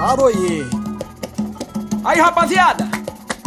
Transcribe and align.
Laroie. 0.00 0.66
Aí, 2.02 2.18
rapaziada, 2.18 2.88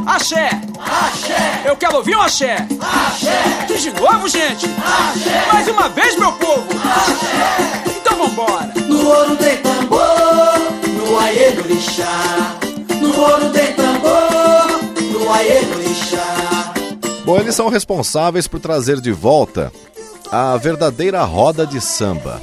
axé. 0.05 0.51
Axé. 0.79 1.63
Eu 1.65 1.75
quero 1.75 1.95
ouvir 1.95 2.15
um 2.15 2.21
axé. 2.21 2.57
Axé. 2.79 3.65
Diz 3.67 3.81
de 3.81 3.91
novo, 3.91 4.29
gente. 4.29 4.67
Axé. 4.67 5.51
Mais 5.51 5.67
uma 5.67 5.89
vez, 5.89 6.15
meu 6.15 6.31
povo. 6.33 6.67
Axé. 6.77 7.97
Então 7.97 8.17
vambora. 8.19 8.71
No 8.87 9.07
ouro 9.07 9.35
tem 9.35 9.57
tambor, 9.57 10.59
no 10.95 11.19
aie 11.21 11.51
do 11.53 11.67
lixá. 11.67 12.55
No 13.01 13.19
ouro 13.19 13.49
tem 13.49 13.73
tambor, 13.73 14.79
no 15.11 15.33
aie 15.33 15.65
do 15.65 15.81
lixá. 15.81 16.73
Bom, 17.25 17.35
eles 17.37 17.55
são 17.55 17.67
responsáveis 17.67 18.47
por 18.47 18.59
trazer 18.59 19.01
de 19.01 19.11
volta 19.11 19.71
a 20.31 20.55
verdadeira 20.57 21.23
roda 21.23 21.65
de 21.65 21.81
samba. 21.81 22.39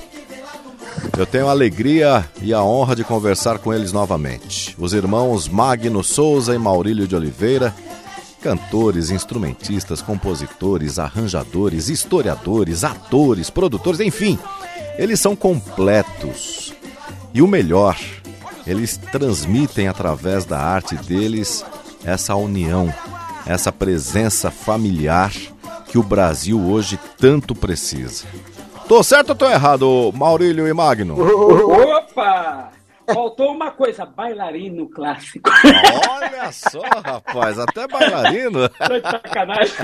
Eu 1.16 1.26
tenho 1.26 1.48
a 1.48 1.50
alegria 1.50 2.28
e 2.40 2.52
a 2.52 2.62
honra 2.62 2.96
de 2.96 3.04
conversar 3.04 3.58
com 3.58 3.72
eles 3.72 3.92
novamente. 3.92 4.74
Os 4.78 4.92
irmãos 4.92 5.48
Magno 5.48 6.02
Souza 6.02 6.54
e 6.54 6.58
Maurílio 6.58 7.06
de 7.06 7.14
Oliveira, 7.14 7.74
cantores, 8.40 9.10
instrumentistas, 9.10 10.00
compositores, 10.00 10.98
arranjadores, 10.98 11.88
historiadores, 11.88 12.84
atores, 12.84 13.50
produtores, 13.50 14.00
enfim, 14.00 14.38
eles 14.96 15.20
são 15.20 15.36
completos. 15.36 16.72
E 17.32 17.42
o 17.42 17.46
melhor, 17.46 17.98
eles 18.66 18.96
transmitem 18.96 19.88
através 19.88 20.44
da 20.44 20.58
arte 20.58 20.96
deles 20.96 21.64
essa 22.04 22.34
união, 22.34 22.92
essa 23.46 23.70
presença 23.70 24.50
familiar 24.50 25.32
que 25.88 25.98
o 25.98 26.02
Brasil 26.02 26.60
hoje 26.60 26.98
tanto 27.18 27.54
precisa. 27.54 28.24
Tô 28.90 29.04
certo 29.04 29.30
ou 29.30 29.36
tô 29.36 29.48
errado, 29.48 30.10
Maurílio 30.12 30.66
e 30.66 30.72
Magno? 30.74 31.14
Opa! 31.16 32.72
Faltou 33.06 33.52
uma 33.52 33.70
coisa, 33.70 34.04
bailarino 34.04 34.88
clássico. 34.90 35.48
Olha 36.10 36.50
só, 36.50 36.82
rapaz, 37.04 37.56
até 37.60 37.86
bailarino. 37.86 38.68
Tô 38.68 38.98
de 38.98 39.08
sacanagem. 39.08 39.74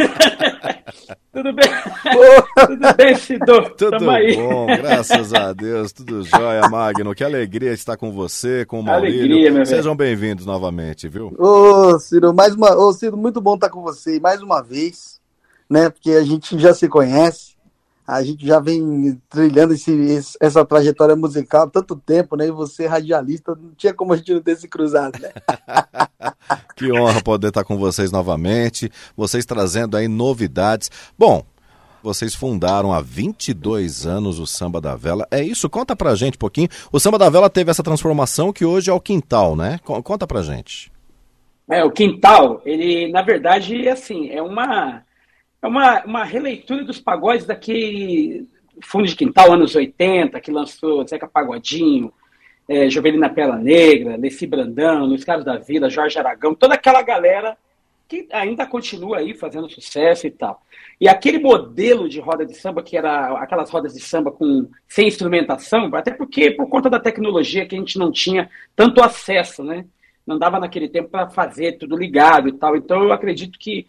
Tudo 1.33 1.53
bem? 1.53 1.69
Tudo 2.67 2.95
bem, 2.97 3.15
Cido? 3.15 3.71
Tudo 3.77 3.91
Tamo 3.97 4.11
aí. 4.11 4.34
bom, 4.34 4.67
graças 4.67 5.33
a 5.33 5.53
Deus, 5.53 5.93
tudo 5.93 6.25
jóia, 6.25 6.69
Magno. 6.69 7.15
Que 7.15 7.23
alegria 7.23 7.73
estar 7.73 7.97
com 7.97 8.11
você, 8.11 8.67
com 8.67 8.81
o 8.81 8.83
Maurílio. 8.83 9.21
Alegria, 9.21 9.53
meu. 9.53 9.65
Sejam 9.65 9.95
bem-vindos 9.95 10.45
novamente, 10.45 11.09
viu? 11.09 11.33
Ô, 11.39 11.97
Ciro, 12.01 12.34
mais 12.34 12.57
uma. 12.57 12.75
Ô, 12.75 12.93
Ciro, 12.93 13.17
muito 13.17 13.41
bom 13.41 13.55
estar 13.55 13.69
com 13.69 13.83
você 13.83 14.19
mais 14.19 14.43
uma 14.43 14.62
vez, 14.62 15.21
né? 15.71 15.91
Porque 15.91 16.11
a 16.11 16.25
gente 16.25 16.59
já 16.59 16.75
se 16.75 16.89
conhece, 16.89 17.56
a 18.07 18.23
gente 18.23 18.47
já 18.47 18.61
vem 18.61 19.21
trilhando 19.29 19.75
esse, 19.75 20.23
essa 20.41 20.65
trajetória 20.65 21.17
musical 21.17 21.62
há 21.65 21.71
tanto 21.71 21.97
tempo, 21.97 22.37
né? 22.37 22.47
E 22.47 22.51
você, 22.53 22.87
radialista, 22.87 23.55
não 23.55 23.71
tinha 23.77 23.93
como 23.93 24.12
a 24.12 24.17
gente 24.17 24.33
não 24.33 24.41
ter 24.41 24.57
se 24.57 24.69
cruzado, 24.69 25.19
né? 25.21 25.31
Que 26.77 26.93
honra 26.93 27.22
poder 27.22 27.49
estar 27.49 27.65
com 27.65 27.77
vocês 27.78 28.12
novamente, 28.12 28.91
vocês 29.17 29.44
trazendo 29.47 29.97
aí 29.97 30.06
novidades. 30.09 30.91
Bom, 31.19 31.43
vocês 32.03 32.34
fundaram 32.34 32.93
há 32.93 33.00
22 33.00 34.06
anos 34.06 34.38
o 34.38 34.47
Samba 34.47 34.81
da 34.81 34.94
Vela. 34.94 35.27
É 35.31 35.43
isso? 35.43 35.69
Conta 35.71 35.97
pra 35.97 36.15
gente 36.15 36.34
um 36.34 36.38
pouquinho. 36.38 36.69
O 36.93 37.00
Samba 37.00 37.19
da 37.19 37.28
Vela 37.31 37.49
teve 37.50 37.71
essa 37.71 37.83
transformação 37.83 38.53
que 38.53 38.65
hoje 38.65 38.91
é 38.91 38.93
o 38.93 39.00
quintal, 39.00 39.56
né? 39.56 39.81
Co- 39.84 40.03
Conta 40.03 40.27
pra 40.27 40.43
gente. 40.43 40.93
É, 41.69 41.83
o 41.83 41.91
Quintal, 41.91 42.62
ele, 42.65 43.11
na 43.11 43.23
verdade, 43.23 43.88
assim, 43.88 44.28
é 44.31 44.41
uma, 44.41 45.03
é 45.66 45.69
uma, 45.69 46.04
uma 46.04 46.25
releitura 46.25 46.84
dos 46.84 47.00
pagodes 47.00 47.44
daquele 47.44 48.49
fundo 48.81 49.06
de 49.06 49.16
quintal, 49.16 49.53
anos 49.53 49.75
80, 49.75 50.38
que 50.41 50.50
lançou 50.50 51.06
Zeca 51.06 51.27
Pagodinho, 51.27 52.12
é, 52.69 52.88
Jovelina 52.88 53.28
Pela 53.28 53.56
Negra, 53.56 54.16
Leci 54.16 54.47
Brandão, 54.47 55.06
Luiz 55.06 55.25
Carlos 55.25 55.44
da 55.44 55.56
Vida, 55.56 55.91
Jorge 55.91 56.19
Aragão, 56.19 56.55
toda 56.55 56.75
aquela 56.75 57.03
galera 57.03 57.56
que 58.09 58.28
ainda 58.31 58.65
continua 58.65 59.19
aí 59.19 59.34
fazendo 59.34 59.69
sucesso 59.69 60.28
e 60.28 60.31
tal. 60.31 60.62
E 61.00 61.09
aquele 61.09 61.41
modelo 61.41 62.09
de 62.09 62.21
roda 62.21 62.47
de 62.47 62.55
samba, 62.55 62.82
que 62.82 62.97
era 62.97 63.37
aquelas 63.43 63.69
rodas 63.69 63.94
de 63.94 64.00
samba 64.00 64.31
com 64.31 64.69
sem 64.87 65.09
instrumentação, 65.09 65.91
até 65.94 66.12
porque 66.12 66.53
por 66.53 66.69
conta 66.69 66.88
da 66.88 67.00
tecnologia 67.00 67.66
que 67.66 67.75
a 67.75 67.78
gente 67.78 67.99
não 67.99 68.12
tinha 68.12 68.49
tanto 68.76 69.03
acesso, 69.03 69.65
né? 69.65 69.84
Não 70.25 70.38
dava 70.38 70.60
naquele 70.60 70.88
tempo 70.88 71.09
para 71.09 71.28
fazer 71.28 71.78
tudo 71.78 71.97
ligado 71.97 72.49
e 72.49 72.53
tal. 72.53 72.76
Então 72.76 73.03
eu 73.03 73.12
acredito 73.12 73.59
que 73.59 73.87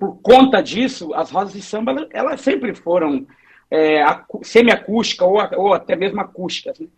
por 0.00 0.18
conta 0.22 0.62
disso, 0.62 1.12
as 1.12 1.30
rodas 1.30 1.52
de 1.52 1.60
samba 1.60 2.08
elas- 2.10 2.40
sempre 2.40 2.74
foram 2.74 3.26
é, 3.70 4.02
semiacústicas 4.42 5.28
ou, 5.28 5.38
ou 5.60 5.74
até 5.74 5.94
mesmo 5.94 6.20
acústicas. 6.20 6.80
Né? 6.80 6.88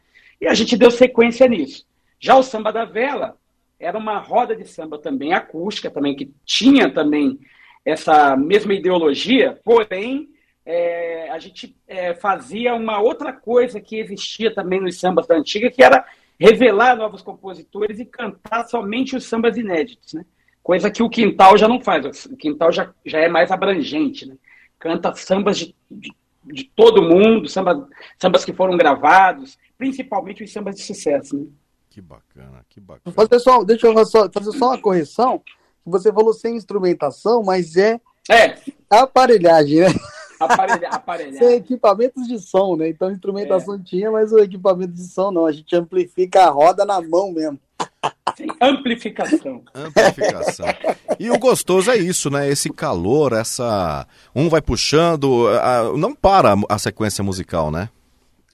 E 0.41 0.47
a 0.47 0.55
gente 0.55 0.77
deu 0.77 0.91
sequência 0.91 1.47
nisso. 1.49 1.85
Já 2.19 2.37
o 2.37 2.43
samba 2.43 2.73
da 2.73 2.85
vela 2.85 3.37
era 3.79 3.99
uma 3.99 4.19
roda 4.19 4.55
de 4.55 4.67
samba 4.67 4.99
também 4.99 5.35
acústica, 5.35 5.91
também 5.91 6.15
que 6.15 6.33
tinha 6.47 6.89
também 6.89 7.39
essa 7.85 8.37
mesma 8.37 8.73
ideologia, 8.73 9.61
porém 9.65 10.29
é, 10.65 11.29
a 11.31 11.39
gente 11.41 11.77
é, 11.89 12.15
fazia 12.15 12.73
uma 12.75 13.01
outra 13.01 13.33
coisa 13.33 13.81
que 13.81 13.99
existia 13.99 14.55
também 14.55 14.81
nos 14.81 15.01
sambas 15.01 15.27
da 15.27 15.35
antiga, 15.35 15.69
que 15.71 15.83
era 15.83 16.07
revelar 16.39 16.97
novos 16.97 17.21
compositores 17.21 17.99
e 17.99 18.05
cantar 18.05 18.69
somente 18.69 19.17
os 19.17 19.25
sambas 19.25 19.57
inéditos, 19.57 20.15
né? 20.15 20.25
Coisa 20.63 20.91
que 20.91 21.03
o 21.03 21.11
Quintal 21.11 21.57
já 21.59 21.67
não 21.67 21.81
faz. 21.81 22.27
O 22.27 22.37
Quintal 22.37 22.71
já, 22.71 22.93
já 23.05 23.19
é 23.19 23.29
mais 23.29 23.51
abrangente, 23.51 24.27
né? 24.27 24.37
Canta 24.79 25.15
sambas 25.15 25.59
de, 25.59 25.75
de, 25.91 26.13
de 26.45 26.65
todo 26.77 27.03
mundo, 27.03 27.49
samba, 27.49 27.89
sambas 28.19 28.45
que 28.45 28.53
foram 28.53 28.77
gravados, 28.77 29.59
principalmente 29.77 30.45
os 30.45 30.53
sambas 30.53 30.77
de 30.77 30.83
sucesso, 30.83 31.37
né? 31.37 31.47
Que 31.91 32.01
bacana, 32.01 32.65
que 32.69 32.81
Vou 32.81 32.97
bacana. 32.97 33.15
fazer 33.15 33.41
só, 33.41 33.63
deixa 33.65 33.87
eu 33.87 34.07
só, 34.07 34.31
fazer 34.31 34.53
só 34.53 34.69
uma 34.69 34.79
correção. 34.79 35.43
Você 35.85 36.13
falou 36.13 36.33
sem 36.33 36.57
instrumentação, 36.57 37.43
mas 37.43 37.77
é 37.77 38.01
É, 38.31 38.57
aparelhagem, 38.89 39.81
né? 39.81 39.87
aparelhar. 40.95 41.39
Sem 41.39 41.57
equipamentos 41.57 42.27
de 42.27 42.39
som, 42.39 42.77
né? 42.77 42.89
Então 42.89 43.11
instrumentação 43.11 43.83
tinha, 43.83 44.11
mas 44.11 44.33
o 44.33 44.39
equipamento 44.39 44.93
de 44.93 45.05
som 45.05 45.31
não. 45.31 45.47
A 45.47 45.53
gente 45.53 45.75
amplifica 45.75 46.45
a 46.45 46.51
roda 46.51 46.85
na 46.85 47.01
mão 47.01 47.33
mesmo. 47.33 47.59
Amplificação. 48.61 49.63
Amplificação. 49.75 50.67
E 51.19 51.31
o 51.31 51.39
gostoso 51.39 51.91
é 51.91 51.97
isso, 51.97 52.31
né? 52.31 52.49
Esse 52.49 52.71
calor, 52.71 53.33
essa. 53.33 54.07
Um 54.35 54.49
vai 54.49 54.61
puxando. 54.63 55.49
a- 55.49 55.97
Não 55.97 56.15
para 56.15 56.55
a 56.69 56.79
sequência 56.79 57.23
musical, 57.23 57.71
né? 57.71 57.89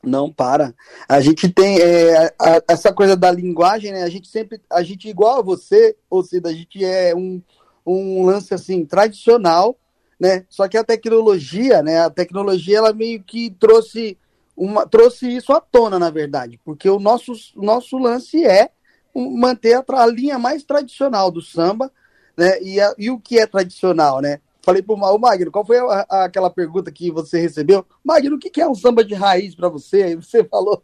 Não 0.02 0.30
para. 0.32 0.74
A 1.08 1.20
gente 1.20 1.48
tem 1.48 1.80
é, 1.80 2.32
a- 2.40 2.62
essa 2.68 2.92
coisa 2.92 3.16
da 3.16 3.30
linguagem, 3.30 3.92
né? 3.92 4.02
A 4.02 4.08
gente 4.08 4.28
sempre, 4.28 4.60
a 4.70 4.82
gente 4.82 5.08
igual 5.08 5.38
a 5.38 5.42
você, 5.42 5.96
ou 6.08 6.22
seja, 6.22 6.42
a 6.46 6.52
gente 6.52 6.84
é 6.84 7.14
um, 7.14 7.42
um 7.86 8.24
lance 8.24 8.54
assim 8.54 8.84
tradicional, 8.84 9.76
né? 10.20 10.44
Só 10.48 10.68
que 10.68 10.76
a 10.76 10.84
tecnologia, 10.84 11.82
né? 11.82 12.00
A 12.00 12.10
tecnologia 12.10 12.78
ela 12.78 12.92
meio 12.92 13.22
que 13.22 13.50
trouxe 13.50 14.16
uma, 14.56 14.86
trouxe 14.86 15.28
isso 15.36 15.52
à 15.52 15.60
tona, 15.60 15.98
na 15.98 16.10
verdade, 16.10 16.58
porque 16.64 16.88
o 16.88 16.98
nosso, 16.98 17.32
nosso 17.56 17.96
lance 17.98 18.44
é 18.44 18.70
manter 19.20 19.74
a, 19.74 19.84
a 20.02 20.06
linha 20.06 20.38
mais 20.38 20.62
tradicional 20.62 21.30
do 21.30 21.40
samba, 21.40 21.90
né? 22.36 22.60
E, 22.62 22.80
a- 22.80 22.94
e 22.98 23.10
o 23.10 23.18
que 23.18 23.38
é 23.38 23.46
tradicional, 23.46 24.20
né? 24.20 24.40
Falei 24.62 24.84
Ma- 24.86 25.12
ô, 25.12 25.18
Magno, 25.18 25.50
qual 25.50 25.64
foi 25.64 25.78
a- 25.78 26.06
a- 26.08 26.24
aquela 26.24 26.50
pergunta 26.50 26.92
que 26.92 27.10
você 27.10 27.40
recebeu? 27.40 27.86
Magno, 28.04 28.36
o 28.36 28.38
que 28.38 28.50
que 28.50 28.60
é 28.60 28.68
um 28.68 28.74
samba 28.74 29.02
de 29.02 29.14
raiz 29.14 29.54
para 29.54 29.68
você? 29.68 30.02
Aí 30.02 30.14
você 30.14 30.44
falou, 30.44 30.82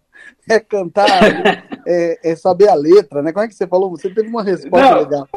é 0.49 0.59
cantar, 0.59 1.07
é, 1.87 2.33
é 2.33 2.37
saber 2.37 2.69
a 2.69 2.75
letra, 2.75 3.23
né? 3.23 3.33
Como 3.33 3.45
é 3.45 3.49
que 3.49 3.55
você 3.55 3.67
falou? 3.67 3.91
Você 3.91 4.09
teve 4.09 4.29
uma 4.29 4.43
resposta 4.43 4.91
Não, 4.95 5.01
legal. 5.01 5.29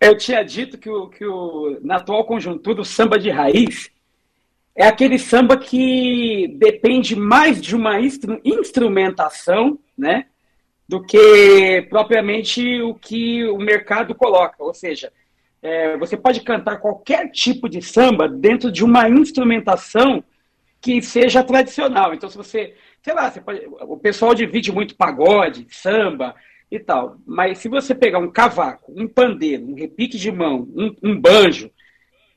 Eu 0.00 0.16
tinha 0.16 0.42
dito 0.42 0.76
que, 0.78 0.90
o, 0.90 1.08
que 1.08 1.24
o, 1.24 1.78
na 1.80 1.96
atual 1.96 2.24
conjuntura 2.24 2.80
o 2.80 2.84
samba 2.84 3.18
de 3.18 3.30
raiz 3.30 3.88
é 4.74 4.86
aquele 4.86 5.18
samba 5.18 5.56
que 5.56 6.56
depende 6.58 7.14
mais 7.14 7.60
de 7.62 7.76
uma 7.76 8.00
instru- 8.00 8.40
instrumentação, 8.44 9.78
né, 9.96 10.26
do 10.88 11.02
que 11.02 11.86
propriamente 11.88 12.80
o 12.82 12.94
que 12.94 13.44
o 13.44 13.58
mercado 13.58 14.14
coloca. 14.14 14.56
Ou 14.58 14.74
seja, 14.74 15.12
é, 15.62 15.96
você 15.96 16.16
pode 16.16 16.40
cantar 16.40 16.78
qualquer 16.78 17.30
tipo 17.30 17.68
de 17.68 17.80
samba 17.80 18.28
dentro 18.28 18.70
de 18.70 18.84
uma 18.84 19.08
instrumentação 19.08 20.22
que 20.80 21.00
seja 21.00 21.44
tradicional. 21.44 22.12
Então, 22.12 22.28
se 22.28 22.36
você, 22.36 22.74
sei 23.00 23.14
lá, 23.14 23.30
você 23.30 23.40
pode, 23.40 23.64
o 23.82 23.96
pessoal 23.96 24.34
divide 24.34 24.72
muito 24.72 24.96
pagode, 24.96 25.66
samba 25.70 26.34
e 26.68 26.78
tal, 26.80 27.16
mas 27.24 27.58
se 27.58 27.68
você 27.68 27.94
pegar 27.94 28.18
um 28.18 28.30
cavaco, 28.30 28.92
um 28.96 29.06
pandeiro, 29.06 29.64
um 29.64 29.74
repique 29.74 30.18
de 30.18 30.32
mão, 30.32 30.68
um, 30.74 30.96
um 31.02 31.20
banjo 31.20 31.70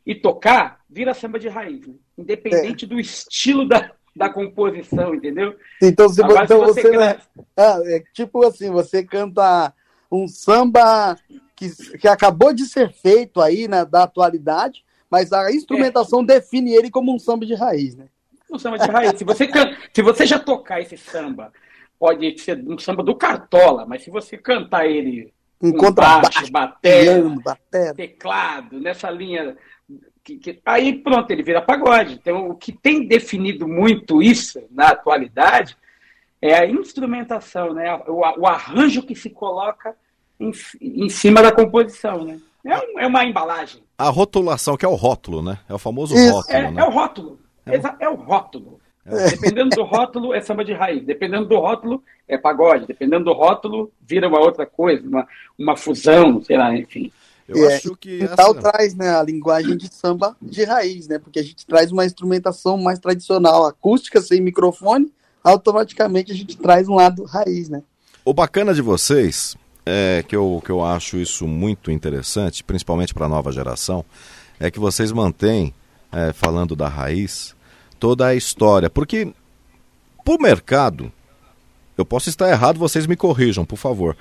e 0.05 0.13
tocar, 0.13 0.81
vira 0.87 1.13
samba 1.13 1.39
de 1.39 1.47
raiz, 1.47 1.87
né? 1.87 1.95
independente 2.17 2.85
é. 2.85 2.87
do 2.87 2.99
estilo 2.99 3.67
da, 3.67 3.91
da 4.15 4.29
composição, 4.29 5.13
entendeu? 5.13 5.55
Então, 5.81 6.07
se, 6.07 6.23
Agora, 6.23 6.45
então 6.45 6.59
você, 6.61 6.81
você 6.81 6.91
canta... 6.91 7.21
ah, 7.57 7.79
é 7.85 8.03
tipo 8.13 8.45
assim, 8.45 8.71
você 8.71 9.03
canta 9.03 9.73
um 10.11 10.27
samba 10.27 11.17
que, 11.55 11.69
que 11.97 12.07
acabou 12.07 12.53
de 12.53 12.65
ser 12.65 12.91
feito 12.93 13.41
aí 13.41 13.67
na, 13.67 13.83
da 13.83 14.03
atualidade, 14.03 14.85
mas 15.09 15.33
a 15.33 15.51
instrumentação 15.51 16.21
é. 16.21 16.25
define 16.25 16.73
ele 16.73 16.89
como 16.89 17.13
um 17.13 17.19
samba 17.19 17.45
de 17.45 17.55
raiz, 17.55 17.95
né? 17.95 18.05
Um 18.49 18.57
samba 18.57 18.77
de 18.77 18.89
raiz. 18.89 19.17
se, 19.17 19.25
você, 19.25 19.49
se 19.93 20.01
você 20.01 20.25
já 20.25 20.39
tocar 20.39 20.79
esse 20.79 20.97
samba, 20.97 21.51
pode 21.99 22.39
ser 22.39 22.63
um 22.65 22.77
samba 22.77 23.03
do 23.03 23.15
Cartola, 23.15 23.85
mas 23.85 24.03
se 24.03 24.09
você 24.09 24.37
cantar 24.37 24.85
ele 24.85 25.33
um 25.61 25.71
com 25.73 25.91
baixo, 25.91 26.51
bateria, 26.51 27.23
teclado, 27.95 28.79
nessa 28.79 29.09
linha 29.09 29.57
que, 30.25 30.37
que, 30.37 30.59
aí 30.65 30.91
pronto, 30.91 31.29
ele 31.29 31.43
vira 31.43 31.61
pagode. 31.61 32.15
Então, 32.15 32.49
o 32.49 32.55
que 32.55 32.71
tem 32.71 33.07
definido 33.07 33.67
muito 33.67 34.23
isso 34.23 34.59
na 34.71 34.89
atualidade 34.89 35.77
é 36.41 36.55
a 36.55 36.67
instrumentação, 36.67 37.73
né? 37.73 37.95
o, 38.07 38.21
o 38.39 38.47
arranjo 38.47 39.03
que 39.03 39.15
se 39.15 39.29
coloca 39.29 39.95
em, 40.39 40.51
em 40.81 41.09
cima 41.09 41.43
da 41.43 41.51
composição. 41.51 42.25
Né? 42.25 42.39
É, 42.65 42.75
um, 42.75 42.99
é, 43.01 43.07
uma 43.07 43.23
embalagem. 43.23 43.83
A 43.95 44.09
rotulação, 44.09 44.75
que 44.75 44.85
é 44.85 44.89
o 44.89 44.95
rótulo, 44.95 45.43
né? 45.43 45.59
É 45.69 45.73
o 45.73 45.77
famoso 45.77 46.15
isso. 46.15 46.33
rótulo. 46.33 46.57
É, 46.57 46.71
né? 46.71 46.81
é 46.81 46.83
o 46.83 46.89
rótulo. 46.89 47.39
É, 47.67 48.03
é 48.05 48.09
o 48.09 48.15
rótulo. 48.15 48.81
É. 49.05 49.29
Dependendo 49.29 49.75
do 49.75 49.83
rótulo, 49.83 50.33
é 50.33 50.41
samba 50.41 50.65
de 50.65 50.73
raiz. 50.73 51.05
Dependendo 51.05 51.45
do 51.45 51.59
rótulo, 51.59 52.03
é 52.27 52.35
pagode. 52.35 52.87
Dependendo 52.87 53.25
do 53.25 53.33
rótulo, 53.33 53.91
vira 54.01 54.27
uma 54.27 54.39
outra 54.39 54.65
coisa, 54.65 55.07
uma, 55.07 55.27
uma 55.57 55.77
fusão, 55.77 56.41
sei 56.41 56.57
lá, 56.57 56.75
enfim. 56.75 57.11
Eu 57.47 57.69
é, 57.69 57.75
acho 57.75 57.95
que. 57.95 58.23
Essa... 58.23 58.35
tal 58.35 58.53
traz 58.55 58.95
né, 58.95 59.15
a 59.15 59.21
linguagem 59.21 59.77
de 59.77 59.93
samba 59.93 60.35
de 60.41 60.63
raiz, 60.63 61.07
né? 61.07 61.19
Porque 61.19 61.39
a 61.39 61.43
gente 61.43 61.65
traz 61.65 61.91
uma 61.91 62.05
instrumentação 62.05 62.77
mais 62.77 62.99
tradicional, 62.99 63.65
acústica, 63.65 64.21
sem 64.21 64.41
microfone, 64.41 65.11
automaticamente 65.43 66.31
a 66.31 66.35
gente 66.35 66.57
traz 66.57 66.87
um 66.87 66.95
lado 66.95 67.23
raiz, 67.23 67.69
né? 67.69 67.83
O 68.23 68.33
bacana 68.33 68.73
de 68.73 68.81
vocês 68.81 69.55
é 69.85 70.23
que 70.27 70.35
eu, 70.35 70.61
que 70.65 70.71
eu 70.71 70.83
acho 70.83 71.17
isso 71.17 71.47
muito 71.47 71.91
interessante, 71.91 72.63
principalmente 72.63 73.13
para 73.13 73.27
a 73.27 73.29
nova 73.29 73.51
geração, 73.51 74.03
é 74.59 74.71
que 74.71 74.79
vocês 74.79 75.11
mantêm, 75.11 75.73
é, 76.11 76.33
falando 76.33 76.75
da 76.75 76.87
raiz, 76.87 77.55
toda 77.99 78.25
a 78.25 78.35
história. 78.35 78.89
Porque, 78.89 79.31
para 80.23 80.33
o 80.33 80.41
mercado, 80.41 81.11
eu 81.95 82.03
posso 82.03 82.29
estar 82.29 82.49
errado, 82.49 82.79
vocês 82.79 83.05
me 83.05 83.15
corrijam, 83.15 83.63
por 83.63 83.77
favor. 83.77 84.17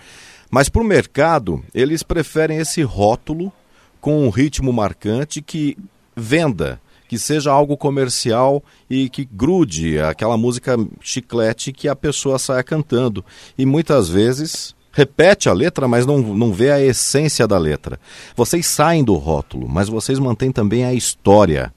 Mas 0.50 0.68
para 0.68 0.82
o 0.82 0.84
mercado, 0.84 1.62
eles 1.74 2.02
preferem 2.02 2.58
esse 2.58 2.82
rótulo 2.82 3.52
com 4.00 4.26
um 4.26 4.30
ritmo 4.30 4.72
marcante 4.72 5.40
que 5.40 5.76
venda, 6.14 6.80
que 7.08 7.18
seja 7.18 7.50
algo 7.50 7.76
comercial 7.76 8.62
e 8.88 9.08
que 9.08 9.24
grude 9.24 9.98
aquela 9.98 10.36
música 10.36 10.76
chiclete 11.00 11.72
que 11.72 11.88
a 11.88 11.96
pessoa 11.96 12.38
saia 12.38 12.62
cantando. 12.62 13.24
E 13.56 13.64
muitas 13.64 14.08
vezes 14.08 14.74
repete 14.92 15.48
a 15.48 15.52
letra, 15.52 15.88
mas 15.88 16.06
não, 16.06 16.18
não 16.18 16.52
vê 16.52 16.70
a 16.70 16.80
essência 16.80 17.46
da 17.46 17.58
letra. 17.58 17.98
Vocês 18.36 18.66
saem 18.66 19.02
do 19.02 19.14
rótulo, 19.14 19.68
mas 19.68 19.88
vocês 19.88 20.18
mantêm 20.18 20.52
também 20.52 20.84
a 20.84 20.94
história. 20.94 21.72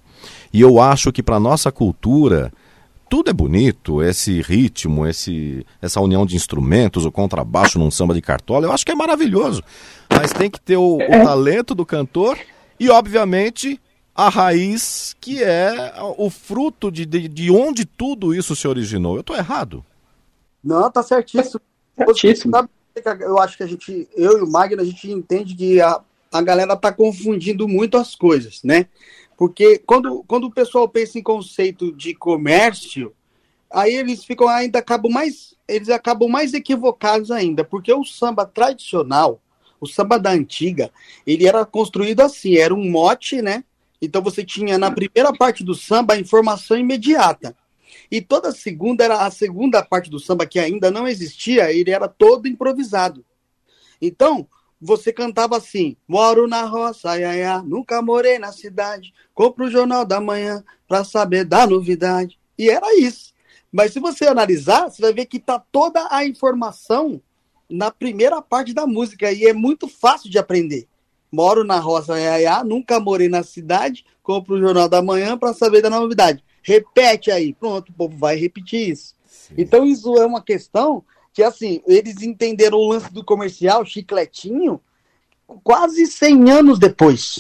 E 0.53 0.61
eu 0.61 0.79
acho 0.79 1.11
que 1.11 1.23
para 1.23 1.39
nossa 1.39 1.71
cultura 1.71 2.53
tudo 3.09 3.29
é 3.29 3.33
bonito, 3.33 4.01
esse 4.01 4.41
ritmo, 4.41 5.05
esse, 5.07 5.65
essa 5.81 6.01
união 6.01 6.25
de 6.25 6.35
instrumentos, 6.35 7.05
o 7.05 7.11
contrabaixo 7.11 7.79
num 7.79 7.91
samba 7.91 8.13
de 8.13 8.21
cartola, 8.21 8.67
eu 8.67 8.71
acho 8.71 8.85
que 8.85 8.91
é 8.91 8.95
maravilhoso. 8.95 9.63
Mas 10.09 10.33
tem 10.33 10.49
que 10.49 10.59
ter 10.59 10.77
o, 10.77 10.97
o 10.97 11.01
é. 11.01 11.23
talento 11.23 11.73
do 11.73 11.85
cantor 11.85 12.37
e, 12.79 12.89
obviamente, 12.89 13.79
a 14.15 14.29
raiz 14.29 15.15
que 15.21 15.43
é 15.43 15.93
o 16.17 16.29
fruto 16.29 16.91
de, 16.91 17.05
de, 17.05 17.27
de 17.27 17.51
onde 17.51 17.85
tudo 17.85 18.33
isso 18.33 18.55
se 18.55 18.67
originou. 18.67 19.15
Eu 19.15 19.21
estou 19.21 19.35
errado? 19.35 19.85
Não, 20.63 20.89
tá 20.89 21.03
certíssimo. 21.03 21.61
certíssimo. 21.95 22.53
eu 23.19 23.39
acho 23.39 23.55
que 23.55 23.63
a 23.63 23.67
gente, 23.67 24.07
eu 24.15 24.39
e 24.39 24.41
o 24.41 24.47
Magno, 24.49 24.81
a 24.81 24.85
gente 24.85 25.11
entende 25.11 25.55
que 25.55 25.79
a, 25.79 26.01
a 26.31 26.41
galera 26.41 26.75
tá 26.75 26.91
confundindo 26.91 27.67
muito 27.67 27.95
as 27.95 28.15
coisas, 28.15 28.61
né? 28.63 28.87
Porque 29.37 29.77
quando, 29.85 30.23
quando 30.27 30.45
o 30.45 30.51
pessoal 30.51 30.89
pensa 30.89 31.19
em 31.19 31.23
conceito 31.23 31.91
de 31.93 32.15
comércio, 32.15 33.13
aí 33.71 33.93
eles 33.93 34.25
ficam 34.25 34.47
ainda 34.47 34.79
acabam 34.79 35.11
mais 35.11 35.55
eles 35.67 35.89
acabam 35.89 36.29
mais 36.29 36.53
equivocados 36.53 37.29
ainda, 37.29 37.63
porque 37.63 37.93
o 37.93 38.05
samba 38.05 38.45
tradicional, 38.45 39.41
o 39.81 39.85
samba 39.85 40.17
da 40.17 40.31
antiga, 40.31 40.89
ele 41.25 41.45
era 41.45 41.65
construído 41.65 42.21
assim, 42.21 42.55
era 42.55 42.73
um 42.73 42.89
mote, 42.89 43.41
né? 43.41 43.63
Então 44.01 44.21
você 44.21 44.43
tinha 44.45 44.77
na 44.77 44.89
primeira 44.89 45.33
parte 45.33 45.63
do 45.63 45.75
samba 45.75 46.13
a 46.13 46.19
informação 46.19 46.77
imediata. 46.77 47.55
E 48.09 48.21
toda 48.21 48.51
segunda 48.51 49.03
era 49.03 49.25
a 49.25 49.29
segunda 49.31 49.83
parte 49.83 50.09
do 50.09 50.19
samba 50.19 50.45
que 50.45 50.57
ainda 50.57 50.89
não 50.89 51.07
existia, 51.07 51.71
ele 51.71 51.91
era 51.91 52.07
todo 52.07 52.47
improvisado. 52.47 53.25
Então, 54.01 54.47
você 54.79 55.11
cantava 55.11 55.57
assim: 55.57 55.95
Moro 56.07 56.47
na 56.47 56.63
roça, 56.63 57.11
ai, 57.11 57.43
ai, 57.43 57.61
nunca 57.63 58.01
morei 58.01 58.39
na 58.39 58.51
cidade. 58.51 59.13
Compro 59.33 59.65
o 59.65 59.71
jornal 59.71 60.05
da 60.05 60.21
manhã 60.21 60.63
para 60.87 61.03
saber 61.03 61.43
da 61.43 61.65
novidade. 61.65 62.39
E 62.57 62.69
era 62.69 62.95
isso. 62.99 63.33
Mas 63.71 63.93
se 63.93 63.99
você 63.99 64.25
analisar, 64.25 64.89
você 64.89 65.01
vai 65.01 65.13
ver 65.13 65.25
que 65.25 65.39
tá 65.39 65.59
toda 65.71 66.07
a 66.09 66.25
informação 66.25 67.21
na 67.69 67.91
primeira 67.91 68.41
parte 68.41 68.73
da 68.73 68.87
música 68.87 69.31
e 69.31 69.45
é 69.45 69.53
muito 69.53 69.87
fácil 69.87 70.29
de 70.29 70.37
aprender. 70.37 70.87
Moro 71.31 71.63
na 71.63 71.77
roça, 71.79 72.13
ai, 72.13 72.45
ai, 72.45 72.63
nunca 72.63 72.99
morei 72.99 73.27
na 73.27 73.43
cidade. 73.43 74.05
Compro 74.23 74.55
o 74.55 74.59
jornal 74.59 74.87
da 74.87 75.01
manhã 75.01 75.37
para 75.37 75.53
saber 75.53 75.81
da 75.81 75.89
novidade. 75.89 76.43
Repete 76.61 77.31
aí, 77.31 77.53
pronto, 77.53 77.89
o 77.89 77.93
povo 77.93 78.17
vai 78.17 78.35
repetir 78.35 78.89
isso. 78.89 79.15
Sim. 79.25 79.55
Então 79.57 79.85
isso 79.85 80.17
é 80.17 80.25
uma 80.25 80.41
questão 80.41 81.03
que 81.37 81.43
assim, 81.43 81.83
eles 81.85 82.23
entenderam 82.23 82.79
o 82.79 82.87
lance 82.87 83.13
do 83.13 83.23
comercial, 83.23 83.85
chicletinho, 83.85 84.81
quase 85.63 86.07
100 86.07 86.49
anos 86.51 86.79
depois. 86.79 87.39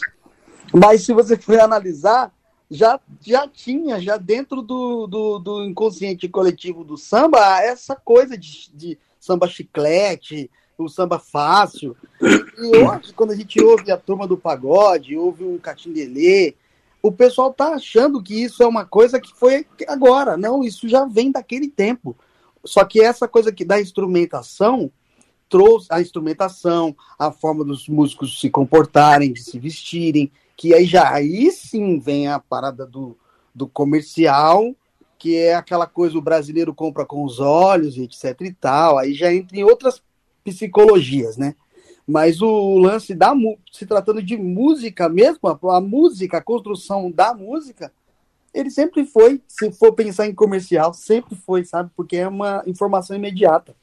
Mas 0.71 1.01
se 1.01 1.11
você 1.13 1.35
for 1.35 1.59
analisar, 1.59 2.31
já, 2.69 2.99
já 3.19 3.47
tinha, 3.47 3.99
já 3.99 4.15
dentro 4.17 4.61
do, 4.61 5.07
do, 5.07 5.39
do 5.39 5.65
inconsciente 5.65 6.29
coletivo 6.29 6.83
do 6.83 6.95
samba, 6.95 7.59
essa 7.59 7.95
coisa 7.95 8.37
de, 8.37 8.69
de 8.71 8.99
samba 9.19 9.47
chiclete, 9.47 10.51
o 10.77 10.87
samba 10.87 11.17
fácil. 11.17 11.97
E 12.21 12.77
hoje, 12.77 13.11
quando 13.15 13.31
a 13.31 13.35
gente 13.35 13.59
ouve 13.59 13.91
a 13.91 13.97
turma 13.97 14.27
do 14.27 14.37
pagode, 14.37 15.17
ouve 15.17 15.43
o 15.43 15.57
Catinguelê, 15.57 16.53
o 17.01 17.11
pessoal 17.11 17.51
tá 17.51 17.69
achando 17.69 18.21
que 18.21 18.43
isso 18.43 18.61
é 18.61 18.67
uma 18.67 18.85
coisa 18.85 19.19
que 19.19 19.33
foi 19.33 19.65
agora. 19.87 20.37
Não, 20.37 20.63
isso 20.63 20.87
já 20.87 21.03
vem 21.03 21.31
daquele 21.31 21.67
tempo. 21.67 22.15
Só 22.65 22.83
que 22.83 23.01
essa 23.01 23.27
coisa 23.27 23.51
que 23.51 23.65
da 23.65 23.79
instrumentação 23.79 24.91
trouxe 25.49 25.87
a 25.89 26.01
instrumentação, 26.01 26.95
a 27.17 27.31
forma 27.31 27.63
dos 27.63 27.87
músicos 27.87 28.39
se 28.39 28.49
comportarem, 28.49 29.31
de 29.31 29.41
se 29.41 29.57
vestirem, 29.57 30.31
que 30.55 30.73
aí 30.73 30.85
já 30.85 31.11
aí 31.11 31.51
sim 31.51 31.99
vem 31.99 32.27
a 32.27 32.39
parada 32.39 32.85
do, 32.85 33.17
do 33.53 33.67
comercial, 33.67 34.75
que 35.17 35.35
é 35.35 35.55
aquela 35.55 35.87
coisa 35.87 36.17
o 36.17 36.21
brasileiro 36.21 36.73
compra 36.73 37.05
com 37.05 37.23
os 37.23 37.39
olhos, 37.39 37.97
etc 37.97 38.39
e 38.41 38.53
tal, 38.53 38.97
aí 38.97 39.13
já 39.13 39.33
entra 39.33 39.57
em 39.57 39.63
outras 39.63 40.01
psicologias, 40.43 41.37
né? 41.37 41.55
Mas 42.05 42.41
o 42.41 42.77
lance 42.77 43.13
da 43.13 43.33
se 43.71 43.85
tratando 43.85 44.23
de 44.23 44.37
música 44.37 45.09
mesmo, 45.09 45.39
a 45.69 45.81
música, 45.81 46.37
a 46.37 46.41
construção 46.41 47.11
da 47.11 47.33
música, 47.33 47.91
ele 48.57 48.71
sempre 48.71 49.05
foi, 49.05 49.39
se 49.47 49.71
for 49.71 49.93
pensar 49.93 50.25
em 50.25 50.33
comercial, 50.33 50.91
sempre 50.91 51.37
foi, 51.45 51.63
sabe? 51.63 51.91
Porque 51.95 52.17
é 52.17 52.27
uma 52.27 52.63
informação 52.65 53.15
imediata. 53.15 53.75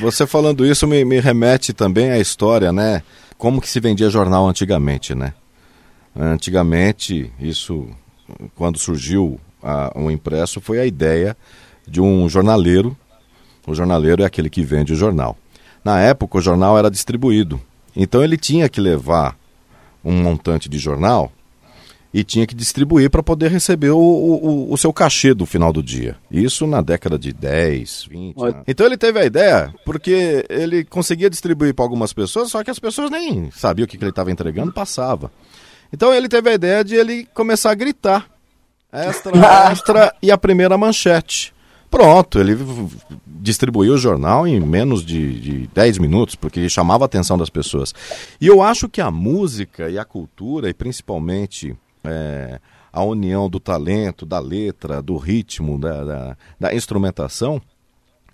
Você 0.00 0.26
falando 0.26 0.64
isso 0.64 0.86
me, 0.86 1.04
me 1.04 1.20
remete 1.20 1.74
também 1.74 2.10
à 2.10 2.18
história, 2.18 2.72
né? 2.72 3.02
Como 3.36 3.60
que 3.60 3.68
se 3.68 3.80
vendia 3.80 4.08
jornal 4.08 4.48
antigamente, 4.48 5.14
né? 5.14 5.34
Antigamente, 6.16 7.30
isso, 7.38 7.86
quando 8.54 8.78
surgiu 8.78 9.38
o 9.94 10.10
impresso, 10.10 10.60
foi 10.60 10.80
a 10.80 10.86
ideia 10.86 11.36
de 11.86 12.00
um 12.00 12.26
jornaleiro. 12.28 12.96
O 13.66 13.74
jornaleiro 13.74 14.22
é 14.22 14.26
aquele 14.26 14.48
que 14.48 14.62
vende 14.62 14.94
o 14.94 14.96
jornal. 14.96 15.36
Na 15.84 16.00
época, 16.00 16.38
o 16.38 16.40
jornal 16.40 16.78
era 16.78 16.90
distribuído. 16.90 17.60
Então, 17.94 18.24
ele 18.24 18.38
tinha 18.38 18.70
que 18.70 18.80
levar 18.80 19.36
um 20.02 20.22
montante 20.22 20.68
de 20.68 20.78
jornal 20.78 21.30
e 22.14 22.22
tinha 22.22 22.46
que 22.46 22.54
distribuir 22.54 23.10
para 23.10 23.24
poder 23.24 23.50
receber 23.50 23.90
o, 23.90 23.98
o, 23.98 24.72
o, 24.72 24.78
seu 24.78 24.92
cachê 24.92 25.34
do 25.34 25.44
final 25.44 25.72
do 25.72 25.82
dia. 25.82 26.16
Isso 26.30 26.64
na 26.64 26.80
década 26.80 27.18
de 27.18 27.32
10, 27.32 28.06
20. 28.08 28.36
Né? 28.36 28.62
Então 28.68 28.86
ele 28.86 28.96
teve 28.96 29.18
a 29.18 29.24
ideia 29.24 29.74
porque 29.84 30.46
ele 30.48 30.84
conseguia 30.84 31.28
distribuir 31.28 31.74
para 31.74 31.84
algumas 31.84 32.12
pessoas, 32.12 32.52
só 32.52 32.62
que 32.62 32.70
as 32.70 32.78
pessoas 32.78 33.10
nem 33.10 33.50
sabiam 33.50 33.84
o 33.84 33.88
que, 33.88 33.98
que 33.98 34.04
ele 34.04 34.10
estava 34.10 34.30
entregando, 34.30 34.72
passava. 34.72 35.32
Então 35.92 36.14
ele 36.14 36.28
teve 36.28 36.50
a 36.50 36.54
ideia 36.54 36.84
de 36.84 36.94
ele 36.94 37.26
começar 37.34 37.72
a 37.72 37.74
gritar 37.74 38.30
Extra, 38.92 39.32
extra 39.72 40.14
e 40.22 40.30
a 40.30 40.38
primeira 40.38 40.78
manchete. 40.78 41.52
Pronto, 41.90 42.38
ele 42.38 42.56
distribuiu 43.26 43.94
o 43.94 43.98
jornal 43.98 44.46
em 44.46 44.60
menos 44.60 45.04
de, 45.04 45.40
de 45.40 45.66
10 45.74 45.98
minutos, 45.98 46.36
porque 46.36 46.68
chamava 46.68 47.04
a 47.04 47.06
atenção 47.06 47.36
das 47.36 47.50
pessoas. 47.50 47.92
E 48.40 48.46
eu 48.46 48.62
acho 48.62 48.88
que 48.88 49.00
a 49.00 49.10
música 49.10 49.90
e 49.90 49.98
a 49.98 50.04
cultura, 50.04 50.68
e 50.68 50.74
principalmente 50.74 51.76
é, 52.04 52.60
a 52.92 53.02
união 53.02 53.48
do 53.48 53.58
talento, 53.58 54.24
da 54.24 54.38
letra, 54.38 55.02
do 55.02 55.16
ritmo, 55.16 55.78
da, 55.78 56.04
da, 56.04 56.36
da 56.60 56.74
instrumentação, 56.74 57.60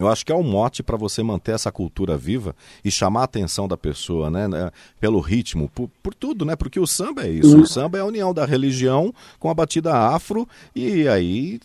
eu 0.00 0.08
acho 0.08 0.24
que 0.24 0.32
é 0.32 0.34
um 0.34 0.42
mote 0.42 0.82
para 0.82 0.96
você 0.96 1.22
manter 1.22 1.52
essa 1.52 1.70
cultura 1.70 2.16
viva 2.16 2.56
e 2.82 2.90
chamar 2.90 3.20
a 3.20 3.24
atenção 3.24 3.68
da 3.68 3.76
pessoa, 3.76 4.30
né? 4.30 4.48
né 4.48 4.70
pelo 4.98 5.20
ritmo, 5.20 5.68
por, 5.68 5.90
por 6.02 6.14
tudo, 6.14 6.46
né? 6.46 6.56
Porque 6.56 6.80
o 6.80 6.86
samba 6.86 7.26
é 7.26 7.30
isso. 7.30 7.60
O 7.60 7.66
samba 7.66 7.98
é 7.98 8.00
a 8.00 8.06
união 8.06 8.32
da 8.32 8.46
religião 8.46 9.12
com 9.38 9.50
a 9.50 9.54
batida 9.54 9.94
afro 9.94 10.48
e 10.74 11.06
aí 11.06 11.60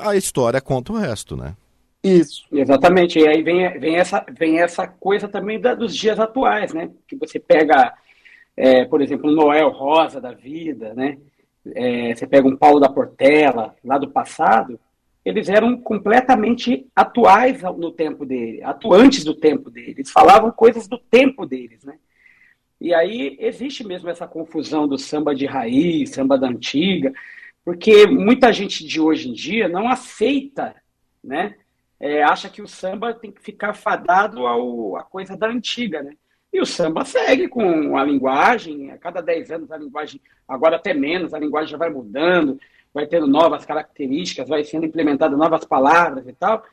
a 0.00 0.16
história 0.16 0.58
conta 0.58 0.92
o 0.92 0.96
resto, 0.96 1.36
né? 1.36 1.54
Isso. 2.02 2.46
Exatamente. 2.50 3.18
E 3.18 3.28
aí 3.28 3.42
vem, 3.42 3.78
vem, 3.78 3.96
essa, 3.96 4.24
vem 4.38 4.58
essa 4.58 4.86
coisa 4.86 5.28
também 5.28 5.60
da, 5.60 5.74
dos 5.74 5.94
dias 5.94 6.18
atuais, 6.18 6.72
né? 6.72 6.88
Que 7.06 7.14
você 7.14 7.38
pega, 7.38 7.92
é, 8.56 8.86
por 8.86 9.02
exemplo, 9.02 9.30
o 9.30 9.34
Noel 9.34 9.68
Rosa 9.68 10.18
da 10.18 10.32
vida, 10.32 10.94
né? 10.94 11.18
É, 11.74 12.14
você 12.14 12.26
pega 12.26 12.46
um 12.46 12.56
Paulo 12.56 12.78
da 12.78 12.88
Portela, 12.88 13.74
lá 13.84 13.98
do 13.98 14.08
passado, 14.08 14.78
eles 15.24 15.48
eram 15.48 15.76
completamente 15.76 16.86
atuais 16.94 17.60
no 17.76 17.90
tempo 17.90 18.24
dele, 18.24 18.62
atuantes 18.62 19.24
do 19.24 19.34
tempo 19.34 19.70
dele. 19.70 19.96
Eles 19.98 20.10
falavam 20.10 20.52
coisas 20.52 20.86
do 20.86 20.98
tempo 20.98 21.44
deles, 21.44 21.82
né? 21.82 21.98
E 22.80 22.94
aí 22.94 23.36
existe 23.40 23.82
mesmo 23.84 24.08
essa 24.08 24.28
confusão 24.28 24.86
do 24.86 24.96
samba 24.96 25.34
de 25.34 25.44
raiz, 25.44 26.10
samba 26.10 26.38
da 26.38 26.46
antiga, 26.46 27.12
porque 27.64 28.06
muita 28.06 28.52
gente 28.52 28.86
de 28.86 29.00
hoje 29.00 29.28
em 29.28 29.32
dia 29.32 29.68
não 29.68 29.88
aceita, 29.88 30.76
né? 31.24 31.56
É, 31.98 32.22
acha 32.22 32.48
que 32.48 32.62
o 32.62 32.68
samba 32.68 33.12
tem 33.12 33.32
que 33.32 33.42
ficar 33.42 33.72
fadado 33.74 34.46
ao, 34.46 34.96
à 34.96 35.02
coisa 35.02 35.36
da 35.36 35.48
antiga, 35.48 36.02
né? 36.02 36.12
E 36.56 36.60
o 36.60 36.64
samba 36.64 37.04
segue 37.04 37.48
com 37.48 37.98
a 37.98 38.02
linguagem, 38.02 38.90
a 38.90 38.96
cada 38.96 39.20
10 39.20 39.50
anos 39.50 39.70
a 39.70 39.76
linguagem, 39.76 40.18
agora 40.48 40.76
até 40.76 40.94
menos, 40.94 41.34
a 41.34 41.38
linguagem 41.38 41.68
já 41.68 41.76
vai 41.76 41.90
mudando, 41.90 42.58
vai 42.94 43.06
tendo 43.06 43.26
novas 43.26 43.66
características, 43.66 44.48
vai 44.48 44.64
sendo 44.64 44.86
implementadas 44.86 45.38
novas 45.38 45.66
palavras 45.66 46.26
e 46.26 46.32
tal. 46.32 46.64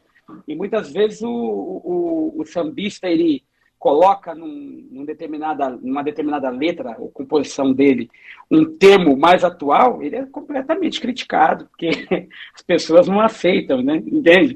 E 0.47 0.55
muitas 0.55 0.89
vezes 0.89 1.21
o, 1.21 1.29
o, 1.29 2.33
o 2.37 2.45
sambista 2.45 3.09
ele 3.09 3.43
coloca 3.77 4.33
num, 4.33 4.87
num, 4.89 5.03
determinada, 5.03 5.71
numa 5.71 6.01
determinada 6.01 6.49
letra 6.49 6.95
ou 6.97 7.11
composição 7.11 7.73
dele 7.73 8.09
um 8.49 8.63
termo 8.63 9.17
mais 9.17 9.43
atual, 9.43 10.01
ele 10.01 10.15
é 10.15 10.25
completamente 10.25 11.01
criticado, 11.01 11.65
porque 11.65 11.89
as 12.55 12.61
pessoas 12.61 13.09
não 13.09 13.19
aceitam, 13.19 13.81
né? 13.81 13.97
entende? 13.97 14.55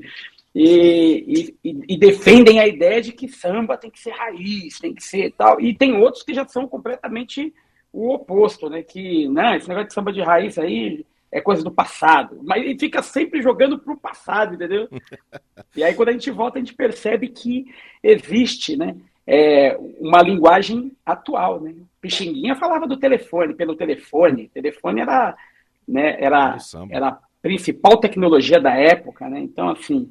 E, 0.59 1.53
e, 1.63 1.83
e, 1.87 1.97
defendem 1.99 2.59
a 2.59 2.67
ideia 2.67 2.99
de 2.99 3.11
que 3.11 3.27
samba 3.27 3.77
tem 3.77 3.91
que 3.91 3.99
ser 3.99 4.09
raiz, 4.09 4.79
tem 4.79 4.91
que 4.91 5.03
ser 5.03 5.31
tal. 5.37 5.61
E 5.61 5.71
tem 5.71 5.95
outros 5.95 6.23
que 6.23 6.33
já 6.33 6.47
são 6.47 6.67
completamente 6.67 7.53
o 7.93 8.11
oposto, 8.11 8.67
né? 8.67 8.81
Que, 8.81 9.27
não, 9.27 9.53
esse 9.53 9.69
negócio 9.69 9.89
de 9.89 9.93
samba 9.93 10.11
de 10.11 10.19
raiz 10.19 10.57
aí 10.57 11.05
é 11.31 11.39
coisa 11.39 11.63
do 11.63 11.69
passado. 11.69 12.39
Mas 12.43 12.63
ele 12.63 12.79
fica 12.79 13.03
sempre 13.03 13.39
jogando 13.39 13.77
para 13.77 13.93
o 13.93 13.99
passado, 13.99 14.55
entendeu? 14.55 14.87
e 15.77 15.83
aí, 15.83 15.93
quando 15.93 16.09
a 16.09 16.13
gente 16.13 16.31
volta, 16.31 16.57
a 16.57 16.59
gente 16.59 16.73
percebe 16.73 17.27
que 17.27 17.71
existe 18.01 18.75
né, 18.75 18.95
é, 19.27 19.77
uma 19.99 20.23
linguagem 20.23 20.91
atual. 21.05 21.61
Né? 21.61 21.75
Pixinguinha 22.01 22.55
falava 22.55 22.87
do 22.87 22.97
telefone, 22.97 23.53
pelo 23.53 23.75
telefone. 23.75 24.45
O 24.45 24.49
telefone 24.49 25.01
era, 25.01 25.37
né, 25.87 26.17
era, 26.19 26.57
era 26.89 27.07
a 27.09 27.19
principal 27.43 27.97
tecnologia 27.97 28.59
da 28.59 28.73
época. 28.73 29.29
Né? 29.29 29.39
Então, 29.41 29.69
assim, 29.69 30.09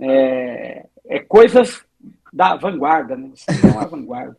é, 0.00 0.86
é 1.08 1.18
coisas 1.20 1.84
da 2.32 2.54
vanguarda, 2.56 3.16
né? 3.16 3.30
Não 3.62 3.80
a 3.80 3.86
vanguarda. 3.86 4.36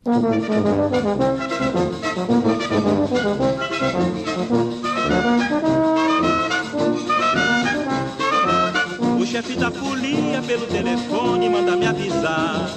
O 9.20 9.26
chefe 9.26 9.56
da 9.56 9.72
folia 9.72 10.42
pelo 10.44 10.68
telefone 10.68 11.50
manda 11.50 11.76
me 11.76 11.88
avisar 11.88 12.70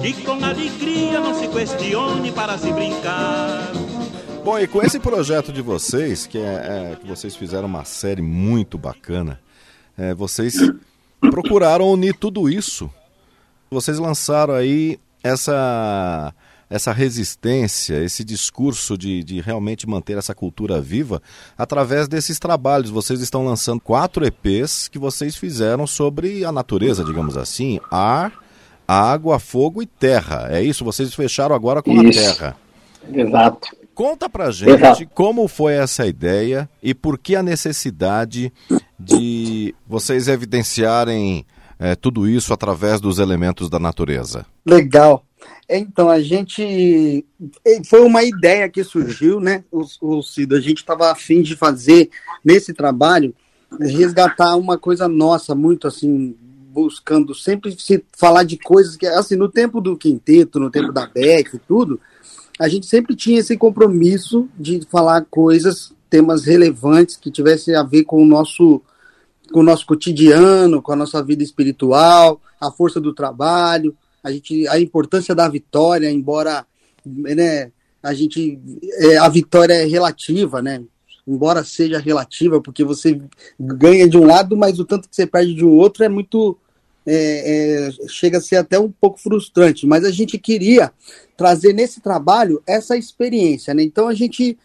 que 0.00 0.22
com 0.24 0.44
alegria 0.44 1.20
não 1.20 1.34
se 1.34 1.48
questione 1.48 2.32
para 2.32 2.56
se 2.56 2.72
brincar. 2.72 3.70
Bom, 4.44 4.58
e 4.58 4.66
com 4.66 4.82
esse 4.82 4.98
projeto 4.98 5.52
de 5.52 5.62
vocês, 5.62 6.26
que 6.26 6.38
é, 6.38 6.92
é 6.92 6.96
que 7.00 7.06
vocês 7.06 7.36
fizeram 7.36 7.68
uma 7.68 7.84
série 7.84 8.22
muito 8.22 8.76
bacana, 8.76 9.38
é, 9.96 10.12
vocês 10.14 10.56
procuraram 11.30 11.90
unir 11.90 12.14
tudo 12.14 12.48
isso 12.48 12.90
vocês 13.72 13.98
lançaram 13.98 14.54
aí 14.54 14.98
essa 15.22 16.34
essa 16.68 16.90
resistência, 16.90 18.02
esse 18.02 18.24
discurso 18.24 18.96
de, 18.96 19.22
de 19.22 19.42
realmente 19.42 19.86
manter 19.86 20.16
essa 20.16 20.34
cultura 20.34 20.80
viva 20.80 21.20
através 21.56 22.08
desses 22.08 22.38
trabalhos. 22.38 22.88
Vocês 22.88 23.20
estão 23.20 23.44
lançando 23.44 23.78
quatro 23.78 24.24
EPs 24.24 24.88
que 24.88 24.98
vocês 24.98 25.36
fizeram 25.36 25.86
sobre 25.86 26.46
a 26.46 26.50
natureza, 26.50 27.04
digamos 27.04 27.36
assim, 27.36 27.78
ar, 27.90 28.32
água, 28.88 29.38
fogo 29.38 29.82
e 29.82 29.86
terra. 29.86 30.46
É 30.48 30.62
isso? 30.62 30.82
Vocês 30.82 31.12
fecharam 31.12 31.54
agora 31.54 31.82
com 31.82 31.92
isso. 32.04 32.18
a 32.18 32.22
terra. 32.22 32.56
Exato. 33.12 33.68
Conta 33.94 34.30
pra 34.30 34.50
gente 34.50 34.72
Exato. 34.72 35.06
como 35.12 35.46
foi 35.48 35.74
essa 35.74 36.06
ideia 36.06 36.66
e 36.82 36.94
por 36.94 37.18
que 37.18 37.36
a 37.36 37.42
necessidade 37.42 38.50
de 39.04 39.74
vocês 39.86 40.28
evidenciarem 40.28 41.44
é, 41.78 41.94
tudo 41.94 42.28
isso 42.28 42.52
através 42.52 43.00
dos 43.00 43.18
elementos 43.18 43.68
da 43.68 43.78
natureza? 43.78 44.46
Legal. 44.64 45.24
Então, 45.68 46.08
a 46.08 46.20
gente. 46.20 47.24
Eh, 47.64 47.82
foi 47.84 48.00
uma 48.00 48.22
ideia 48.22 48.68
que 48.68 48.84
surgiu, 48.84 49.40
né, 49.40 49.64
o, 49.70 49.82
o? 50.00 50.20
A 50.20 50.60
gente 50.60 50.78
estava 50.78 51.10
afim 51.10 51.42
de 51.42 51.56
fazer 51.56 52.10
nesse 52.44 52.72
trabalho, 52.72 53.34
resgatar 53.80 54.54
uma 54.56 54.78
coisa 54.78 55.08
nossa, 55.08 55.54
muito 55.54 55.88
assim, 55.88 56.36
buscando 56.72 57.34
sempre 57.34 57.74
se 57.78 58.04
falar 58.16 58.44
de 58.44 58.56
coisas 58.58 58.96
que, 58.96 59.06
assim, 59.06 59.36
no 59.36 59.48
tempo 59.48 59.80
do 59.80 59.96
quinteto, 59.96 60.60
no 60.60 60.70
tempo 60.70 60.92
da 60.92 61.06
Beck 61.06 61.54
e 61.54 61.58
tudo, 61.58 62.00
a 62.58 62.68
gente 62.68 62.86
sempre 62.86 63.16
tinha 63.16 63.40
esse 63.40 63.56
compromisso 63.56 64.48
de 64.58 64.86
falar 64.90 65.26
coisas, 65.30 65.92
temas 66.08 66.44
relevantes 66.44 67.16
que 67.16 67.30
tivessem 67.30 67.74
a 67.74 67.82
ver 67.82 68.04
com 68.04 68.22
o 68.22 68.26
nosso 68.26 68.80
com 69.52 69.60
o 69.60 69.64
nosso 69.64 69.86
cotidiano, 69.86 70.82
com 70.82 70.92
a 70.92 70.96
nossa 70.96 71.22
vida 71.22 71.42
espiritual, 71.42 72.40
a 72.60 72.70
força 72.70 73.00
do 73.00 73.14
trabalho, 73.14 73.96
a 74.22 74.32
gente, 74.32 74.66
a 74.68 74.80
importância 74.80 75.34
da 75.34 75.48
vitória, 75.48 76.10
embora, 76.10 76.66
né, 77.04 77.70
a 78.02 78.14
gente, 78.14 78.58
é, 78.98 79.16
a 79.18 79.28
vitória 79.28 79.74
é 79.74 79.84
relativa, 79.84 80.60
né? 80.60 80.82
Embora 81.26 81.62
seja 81.62 81.98
relativa, 81.98 82.60
porque 82.60 82.82
você 82.82 83.20
ganha 83.58 84.08
de 84.08 84.16
um 84.16 84.24
lado, 84.24 84.56
mas 84.56 84.80
o 84.80 84.84
tanto 84.84 85.08
que 85.08 85.14
você 85.14 85.26
perde 85.26 85.54
de 85.54 85.64
outro 85.64 86.02
é 86.02 86.08
muito, 86.08 86.58
é, 87.06 87.86
é, 87.88 88.08
chega 88.08 88.38
a 88.38 88.40
ser 88.40 88.56
até 88.56 88.78
um 88.78 88.90
pouco 88.90 89.20
frustrante. 89.20 89.86
Mas 89.86 90.04
a 90.04 90.10
gente 90.10 90.36
queria 90.36 90.92
trazer 91.36 91.72
nesse 91.72 92.00
trabalho 92.00 92.60
essa 92.66 92.96
experiência, 92.96 93.72
né? 93.72 93.84
Então 93.84 94.08
a 94.08 94.14
gente 94.14 94.58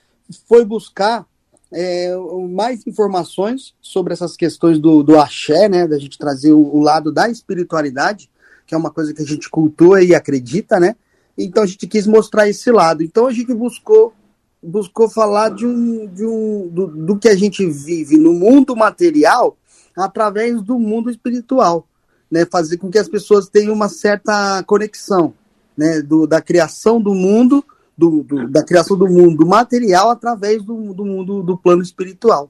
foi 0.47 0.65
buscar 0.65 1.27
é, 1.71 2.15
mais 2.49 2.85
informações 2.87 3.73
sobre 3.81 4.13
essas 4.13 4.35
questões 4.35 4.79
do, 4.79 5.03
do 5.03 5.19
axé, 5.19 5.67
né? 5.67 5.87
Da 5.87 5.97
gente 5.97 6.17
trazer 6.17 6.53
o, 6.53 6.59
o, 6.59 6.81
lado 6.81 7.11
da 7.11 7.29
espiritualidade, 7.29 8.29
que 8.65 8.73
é 8.73 8.77
uma 8.77 8.91
coisa 8.91 9.13
que 9.13 9.21
a 9.21 9.25
gente 9.25 9.49
cultua 9.49 10.03
e 10.03 10.15
acredita, 10.15 10.79
né? 10.79 10.95
Então 11.37 11.63
a 11.63 11.65
gente 11.65 11.85
quis 11.87 12.07
mostrar 12.07 12.47
esse 12.47 12.71
lado. 12.71 13.03
Então 13.03 13.27
a 13.27 13.33
gente 13.33 13.53
buscou 13.53 14.13
buscou 14.61 15.07
falar 15.07 15.49
de 15.49 15.67
um, 15.67 16.07
de 16.07 16.25
um 16.25 16.67
do, 16.67 16.87
do 16.87 17.17
que 17.17 17.29
a 17.29 17.35
gente 17.35 17.65
vive 17.65 18.17
no 18.17 18.33
mundo 18.33 18.75
material 18.75 19.55
através 19.95 20.61
do 20.61 20.79
mundo 20.79 21.09
espiritual, 21.09 21.87
né? 22.31 22.45
Fazer 22.45 22.77
com 22.77 22.89
que 22.89 22.97
as 22.97 23.09
pessoas 23.09 23.49
tenham 23.49 23.73
uma 23.73 23.89
certa 23.89 24.63
conexão, 24.63 25.33
né? 25.75 26.01
Do, 26.01 26.25
da 26.25 26.41
criação 26.41 27.01
do 27.01 27.13
mundo 27.13 27.63
do, 27.97 28.23
do, 28.23 28.47
da 28.49 28.63
criação 28.63 28.97
do 28.97 29.07
mundo 29.07 29.45
material 29.45 30.09
através 30.09 30.63
do, 30.63 30.93
do 30.93 31.03
mundo 31.03 31.41
do 31.41 31.57
plano 31.57 31.81
espiritual. 31.81 32.49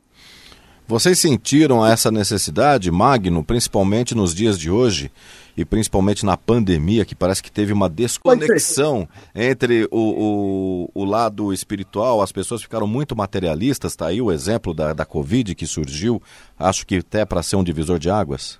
Vocês 0.90 1.20
sentiram 1.20 1.86
essa 1.86 2.10
necessidade, 2.10 2.90
Magno, 2.90 3.44
principalmente 3.44 4.16
nos 4.16 4.34
dias 4.34 4.58
de 4.58 4.72
hoje 4.72 5.12
e 5.56 5.66
principalmente 5.66 6.26
na 6.26 6.38
pandemia, 6.38 7.04
que 7.04 7.14
parece 7.14 7.44
que 7.44 7.52
teve 7.52 7.74
uma 7.74 7.90
desconexão 7.90 9.08
entre 9.36 9.86
o, 9.92 10.00
o, 10.00 10.92
o, 10.94 11.04
lado 11.04 11.52
espiritual, 11.52 12.22
as 12.22 12.32
pessoas 12.32 12.62
ficaram 12.62 12.88
muito 12.88 13.18
materialistas, 13.18 13.92
está 13.92 14.08
aí 14.08 14.22
o 14.22 14.32
exemplo 14.32 14.74
da, 14.74 14.94
da 14.94 15.04
Covid 15.04 15.56
que 15.56 15.66
surgiu, 15.66 16.22
acho 16.58 16.88
que 16.88 16.98
até 16.98 17.26
para 17.26 17.44
ser 17.44 17.58
um 17.58 17.64
divisor 17.66 18.00
de 18.00 18.10
águas. 18.10 18.58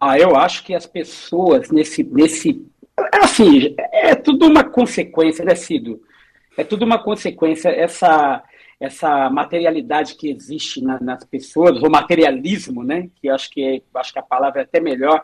Ah, 0.00 0.18
eu 0.18 0.34
acho 0.34 0.64
que 0.64 0.74
as 0.74 0.86
pessoas 0.86 1.70
nesse, 1.70 2.02
nesse 2.02 2.60
assim, 3.22 3.74
é 3.92 4.16
tudo 4.16 4.46
uma 4.46 4.64
consequência, 4.64 5.44
né, 5.44 5.54
Cido? 5.54 6.00
É 6.56 6.64
tudo 6.64 6.84
uma 6.84 7.02
consequência. 7.02 7.68
Essa, 7.68 8.42
essa 8.78 9.30
materialidade 9.30 10.16
que 10.16 10.28
existe 10.28 10.82
na, 10.82 11.00
nas 11.00 11.24
pessoas, 11.24 11.80
o 11.82 11.90
materialismo, 11.90 12.82
né? 12.82 13.08
Que 13.16 13.28
acho 13.28 13.50
que 13.50 13.82
acho 13.94 14.12
que 14.12 14.18
a 14.18 14.22
palavra 14.22 14.60
é 14.60 14.64
até 14.64 14.80
melhor. 14.80 15.22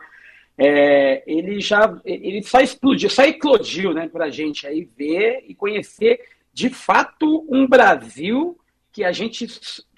É, 0.57 1.23
ele 1.25 1.61
já 1.61 1.97
ele 2.03 2.43
só 2.43 2.59
explodiu, 2.59 3.09
só 3.09 3.23
eclodiu, 3.23 3.93
né, 3.93 4.09
para 4.09 4.25
a 4.25 4.29
gente 4.29 4.67
aí 4.67 4.83
ver 4.97 5.45
e 5.47 5.55
conhecer 5.55 6.19
de 6.53 6.69
fato 6.69 7.47
um 7.49 7.65
Brasil 7.65 8.59
que 8.91 9.05
a 9.05 9.11
gente 9.13 9.47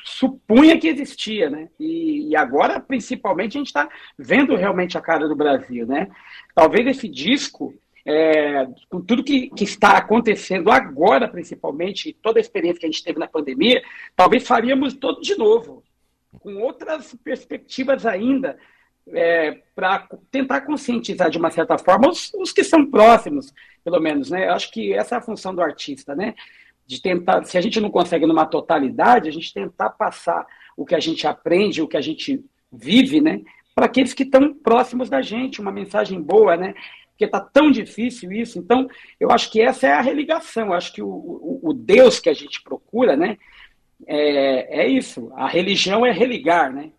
supunha 0.04 0.80
que 0.80 0.88
existia, 0.88 1.50
né? 1.50 1.70
E, 1.80 2.30
e 2.30 2.36
agora, 2.36 2.80
principalmente, 2.80 3.58
a 3.58 3.60
gente 3.60 3.68
está 3.68 3.90
vendo 4.18 4.56
realmente 4.56 4.98
a 4.98 5.02
cara 5.02 5.28
do 5.28 5.36
Brasil, 5.36 5.88
né? 5.88 6.08
Talvez 6.54 6.86
esse 6.88 7.08
disco 7.08 7.74
é, 8.06 8.68
com 8.90 9.02
tudo 9.02 9.24
que, 9.24 9.50
que, 9.50 9.64
está 9.64 9.98
acontecendo 9.98 10.72
agora, 10.72 11.28
principalmente, 11.28 12.18
toda 12.22 12.40
a 12.40 12.42
experiência 12.42 12.80
que 12.80 12.86
a 12.86 12.92
gente 12.92 13.04
teve 13.04 13.20
na 13.20 13.28
pandemia, 13.28 13.82
talvez 14.16 14.48
faríamos 14.48 14.94
todo 14.94 15.22
de 15.22 15.36
novo, 15.38 15.84
com 16.40 16.56
outras 16.58 17.14
perspectivas 17.24 18.06
ainda, 18.06 18.58
é, 19.10 19.60
para 19.76 20.08
tentar 20.30 20.62
conscientizar 20.62 21.30
de 21.30 21.38
uma 21.38 21.52
certa 21.52 21.78
forma 21.78 22.10
os, 22.10 22.34
os, 22.36 22.52
que 22.52 22.64
são 22.64 22.86
próximos, 22.86 23.54
pelo 23.84 24.00
menos, 24.00 24.30
né? 24.30 24.48
Eu 24.48 24.54
acho 24.54 24.72
que 24.72 24.94
essa 24.94 25.16
é 25.16 25.18
a 25.18 25.22
função 25.22 25.54
do 25.54 25.62
artista, 25.62 26.16
né? 26.16 26.36
De 26.86 27.02
tentar, 27.02 27.44
se 27.46 27.58
a 27.58 27.62
gente 27.62 27.80
não 27.80 27.90
consegue 27.90 28.26
numa 28.26 28.46
totalidade, 28.46 29.30
a 29.30 29.32
gente 29.32 29.54
tentar 29.54 29.92
passar 29.92 30.46
o 30.78 30.86
que 30.86 30.96
a 30.96 31.00
gente 31.00 31.26
aprende, 31.28 31.82
o 31.82 31.88
que 31.88 31.98
a 31.98 32.02
gente 32.02 32.44
vive, 32.72 33.22
né? 33.22 33.42
Para 33.74 33.86
aqueles 33.86 34.14
que 34.14 34.24
estão 34.24 34.54
próximos 34.54 35.10
da 35.10 35.22
gente, 35.22 35.62
uma 35.62 35.72
mensagem 35.72 36.22
boa, 36.22 36.56
né? 36.56 36.74
Porque 37.22 37.26
está 37.26 37.40
tão 37.40 37.70
difícil 37.70 38.32
isso. 38.32 38.58
Então, 38.58 38.90
eu 39.20 39.30
acho 39.30 39.52
que 39.52 39.62
essa 39.62 39.88
é 39.88 39.92
a 39.92 40.02
religação. 40.02 40.68
Eu 40.68 40.74
acho 40.74 40.92
que 40.92 41.02
o, 41.02 41.08
o, 41.08 41.60
o 41.70 41.74
Deus 41.74 42.20
que 42.20 42.30
a 42.30 42.34
gente 42.34 42.64
procura, 42.64 43.16
né, 43.16 43.38
é, 44.08 44.82
é, 44.82 44.88
isso. 44.88 45.32
A 45.36 45.48
religião 45.48 46.04
é 46.04 46.12
religar, 46.12 46.74
né? 46.74 46.92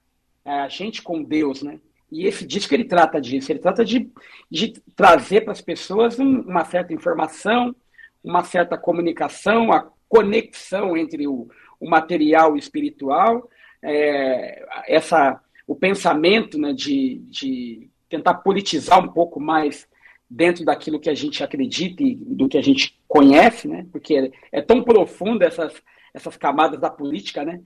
É 0.44 0.60
a 0.60 0.68
gente 0.68 1.02
com 1.02 1.22
Deus, 1.22 1.62
né? 1.62 1.80
E 2.10 2.26
esse 2.26 2.46
disco 2.46 2.72
ele 2.72 2.84
trata 2.84 3.20
disso. 3.20 3.50
Ele 3.50 3.58
trata 3.58 3.84
de, 3.84 4.08
de 4.48 4.74
trazer 4.94 5.40
para 5.40 5.52
as 5.52 5.60
pessoas 5.60 6.18
um, 6.20 6.42
uma 6.42 6.64
certa 6.64 6.92
informação, 6.92 7.74
uma 8.22 8.44
certa 8.44 8.78
comunicação, 8.78 9.72
a 9.72 9.90
conexão 10.08 10.96
entre 10.96 11.26
o, 11.26 11.48
o 11.80 11.90
material 11.90 12.52
e 12.52 12.54
o 12.54 12.58
espiritual, 12.58 13.48
é, 13.82 14.64
essa, 14.86 15.40
o 15.66 15.74
pensamento 15.74 16.58
né, 16.58 16.72
de, 16.72 17.18
de 17.28 17.90
tentar 18.08 18.34
politizar 18.34 19.02
um 19.02 19.08
pouco 19.08 19.40
mais 19.40 19.90
dentro 20.34 20.64
daquilo 20.64 20.98
que 20.98 21.10
a 21.10 21.14
gente 21.14 21.44
acredita 21.44 22.02
e 22.02 22.14
do 22.14 22.48
que 22.48 22.56
a 22.56 22.62
gente 22.62 22.98
conhece, 23.06 23.68
né? 23.68 23.86
Porque 23.92 24.32
é 24.50 24.62
tão 24.62 24.82
profundo 24.82 25.42
essas, 25.42 25.74
essas 26.14 26.38
camadas 26.38 26.80
da 26.80 26.88
política, 26.88 27.44
né? 27.44 27.60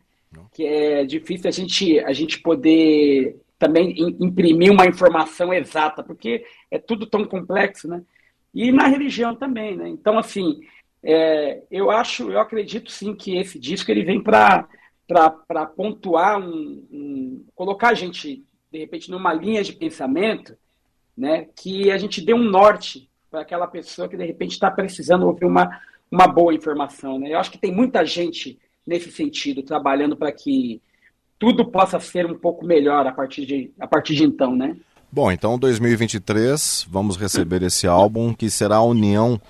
Que 0.53 0.67
é 0.67 1.05
difícil 1.05 1.49
a 1.49 1.53
gente, 1.53 2.01
a 2.01 2.13
gente 2.13 2.41
poder 2.41 3.37
também 3.57 3.95
imprimir 4.21 4.73
uma 4.73 4.85
informação 4.85 5.55
exata, 5.55 6.03
porque 6.03 6.45
é 6.69 6.79
tudo 6.79 7.07
tão 7.07 7.25
complexo, 7.25 7.87
né? 7.87 8.03
E 8.53 8.73
na 8.73 8.89
religião 8.89 9.37
também, 9.37 9.77
né? 9.77 9.89
Então, 9.89 10.19
assim, 10.19 10.61
é, 11.05 11.63
eu 11.71 11.89
acho, 11.89 12.33
eu 12.33 12.41
acredito 12.41 12.91
sim 12.91 13.15
que 13.15 13.37
esse 13.37 13.61
disco 13.61 13.91
ele 13.91 14.05
vem 14.05 14.21
para 14.21 14.69
para 15.07 15.65
pontuar 15.67 16.37
um, 16.37 16.85
um, 16.91 17.45
colocar 17.55 17.91
a 17.91 17.95
gente 17.95 18.45
de 18.73 18.79
repente 18.79 19.09
numa 19.09 19.33
linha 19.33 19.63
de 19.63 19.73
pensamento 19.73 20.59
né, 21.17 21.47
que 21.57 21.91
a 21.91 21.99
gente 21.99 22.21
dê 22.21 22.35
um 22.35 22.43
norte 22.43 23.09
para 23.31 23.41
aquela 23.41 23.67
pessoa 23.67 24.09
que 24.09 24.17
de 24.17 24.25
repente 24.25 24.53
está 24.53 24.71
precisando 24.71 25.27
ouvir 25.27 25.47
uma, 25.47 25.81
uma 26.11 26.27
boa 26.27 26.55
informação. 26.55 27.19
Né? 27.19 27.33
Eu 27.33 27.39
acho 27.39 27.51
que 27.51 27.59
tem 27.59 27.73
muita 27.73 28.05
gente 28.05 28.59
nesse 28.87 29.11
sentido 29.11 29.63
trabalhando 29.63 30.17
para 30.17 30.31
que 30.31 30.81
tudo 31.39 31.65
possa 31.65 31.99
ser 31.99 32.27
um 32.27 32.39
pouco 32.39 32.65
melhor 32.65 33.07
a 33.07 33.13
partir 33.13 33.45
de, 33.45 33.71
a 33.79 33.87
partir 33.87 34.15
de 34.15 34.25
então, 34.25 34.55
né? 34.55 34.77
Bom, 35.11 35.31
então 35.31 35.59
2023 35.59 36.87
vamos 36.91 37.17
receber 37.17 37.63
esse 37.63 37.87
álbum 37.87 38.33
que 38.33 38.51
será 38.51 38.77
a 38.77 38.83
união 38.83 39.41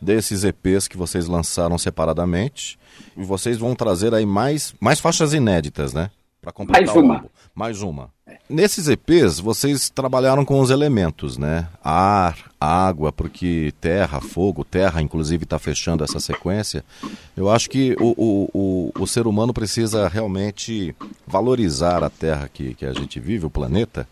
desses 0.00 0.44
EPs 0.44 0.88
que 0.88 0.96
vocês 0.96 1.26
lançaram 1.26 1.78
separadamente 1.78 2.78
e 3.16 3.24
vocês 3.24 3.58
vão 3.58 3.74
trazer 3.74 4.14
aí 4.14 4.26
mais, 4.26 4.74
mais 4.80 5.00
faixas 5.00 5.32
inéditas, 5.32 5.92
né? 5.92 6.10
Para 6.46 6.52
completar 6.52 6.86
mais 6.86 6.96
uma. 6.96 7.24
Mais 7.52 7.82
uma. 7.82 8.10
Nesses 8.48 8.86
EPs, 8.86 9.40
vocês 9.40 9.90
trabalharam 9.90 10.44
com 10.44 10.60
os 10.60 10.70
elementos, 10.70 11.36
né? 11.36 11.66
Ar, 11.82 12.38
água, 12.60 13.10
porque 13.10 13.74
terra, 13.80 14.20
fogo, 14.20 14.62
terra, 14.62 15.02
inclusive, 15.02 15.42
está 15.42 15.58
fechando 15.58 16.04
essa 16.04 16.20
sequência. 16.20 16.84
Eu 17.36 17.50
acho 17.50 17.68
que 17.68 17.96
o, 17.98 18.14
o, 18.16 18.50
o, 18.54 18.92
o, 19.02 19.06
ser 19.08 19.26
humano 19.26 19.52
precisa 19.52 20.06
realmente 20.06 20.94
valorizar 21.26 22.04
a 22.04 22.10
terra 22.10 22.48
que, 22.48 22.74
que 22.74 22.86
a 22.86 22.92
gente 22.92 23.18
vive, 23.18 23.44
o 23.44 23.50
planeta, 23.50 24.08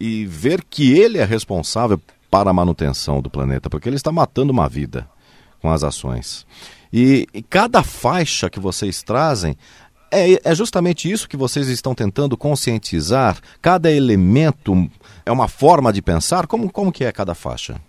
e 0.00 0.24
ver 0.24 0.64
que 0.64 0.98
ele 0.98 1.18
é 1.18 1.24
responsável 1.26 2.00
para 2.30 2.48
a 2.48 2.54
manutenção 2.54 3.20
do 3.20 3.28
planeta, 3.28 3.68
porque 3.68 3.90
ele 3.90 3.96
está 3.96 4.10
matando 4.10 4.54
uma 4.54 4.70
vida 4.70 5.06
com 5.60 5.70
as 5.70 5.84
ações. 5.84 6.46
E, 6.90 7.26
e 7.34 7.42
cada 7.42 7.82
faixa 7.82 8.48
que 8.48 8.58
vocês 8.58 9.02
trazem 9.02 9.54
é, 10.10 10.40
é 10.42 10.54
justamente 10.54 11.10
isso 11.10 11.28
que 11.28 11.36
vocês 11.36 11.68
estão 11.68 11.94
tentando 11.94 12.36
conscientizar? 12.36 13.40
Cada 13.60 13.90
elemento 13.90 14.88
é 15.24 15.32
uma 15.32 15.48
forma 15.48 15.92
de 15.92 16.02
pensar? 16.02 16.46
Como, 16.46 16.70
como 16.70 16.92
que 16.92 17.04
é 17.04 17.12
cada 17.12 17.34
faixa? 17.34 17.80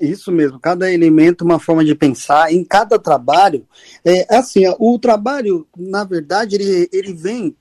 Isso 0.00 0.32
mesmo, 0.32 0.58
cada 0.58 0.92
elemento 0.92 1.44
uma 1.44 1.60
forma 1.60 1.84
de 1.84 1.94
pensar. 1.94 2.52
Em 2.52 2.64
cada 2.64 2.98
trabalho, 2.98 3.66
é 4.04 4.36
assim, 4.36 4.62
o 4.78 4.98
trabalho, 4.98 5.66
na 5.76 6.04
verdade, 6.04 6.56
ele, 6.56 6.88
ele 6.92 7.14
vem. 7.14 7.56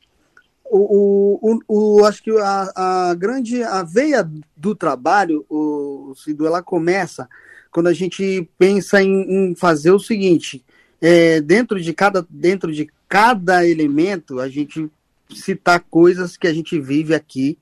O, 0.68 1.60
o, 1.68 2.00
o, 2.00 2.06
acho 2.06 2.24
que 2.24 2.32
a, 2.32 2.72
a 2.76 3.14
grande 3.14 3.62
a 3.62 3.84
veia 3.84 4.28
do 4.58 4.74
trabalho, 4.74 5.46
o 5.48 6.16
Cido, 6.16 6.48
ela 6.48 6.64
começa 6.64 7.30
quando 7.72 7.88
a 7.88 7.94
gente 7.94 8.50
pensa 8.58 9.02
em, 9.02 9.52
em 9.52 9.56
fazer 9.56 9.92
o 9.92 10.00
seguinte: 10.00 10.66
é, 11.00 11.40
dentro 11.40 11.80
de 11.80 11.94
cada 11.94 12.26
dentro 12.28 12.72
de 12.74 12.90
cada 13.08 13.66
elemento 13.66 14.40
a 14.40 14.50
gente 14.50 14.90
citar 15.30 15.80
coisas 15.80 16.38
que 16.38 16.48
a 16.48 16.54
gente 16.54 16.80
vive 16.80 17.14
aqui, 17.14 17.58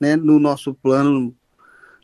né, 0.00 0.16
no 0.16 0.38
nosso 0.38 0.74
plano, 0.74 1.34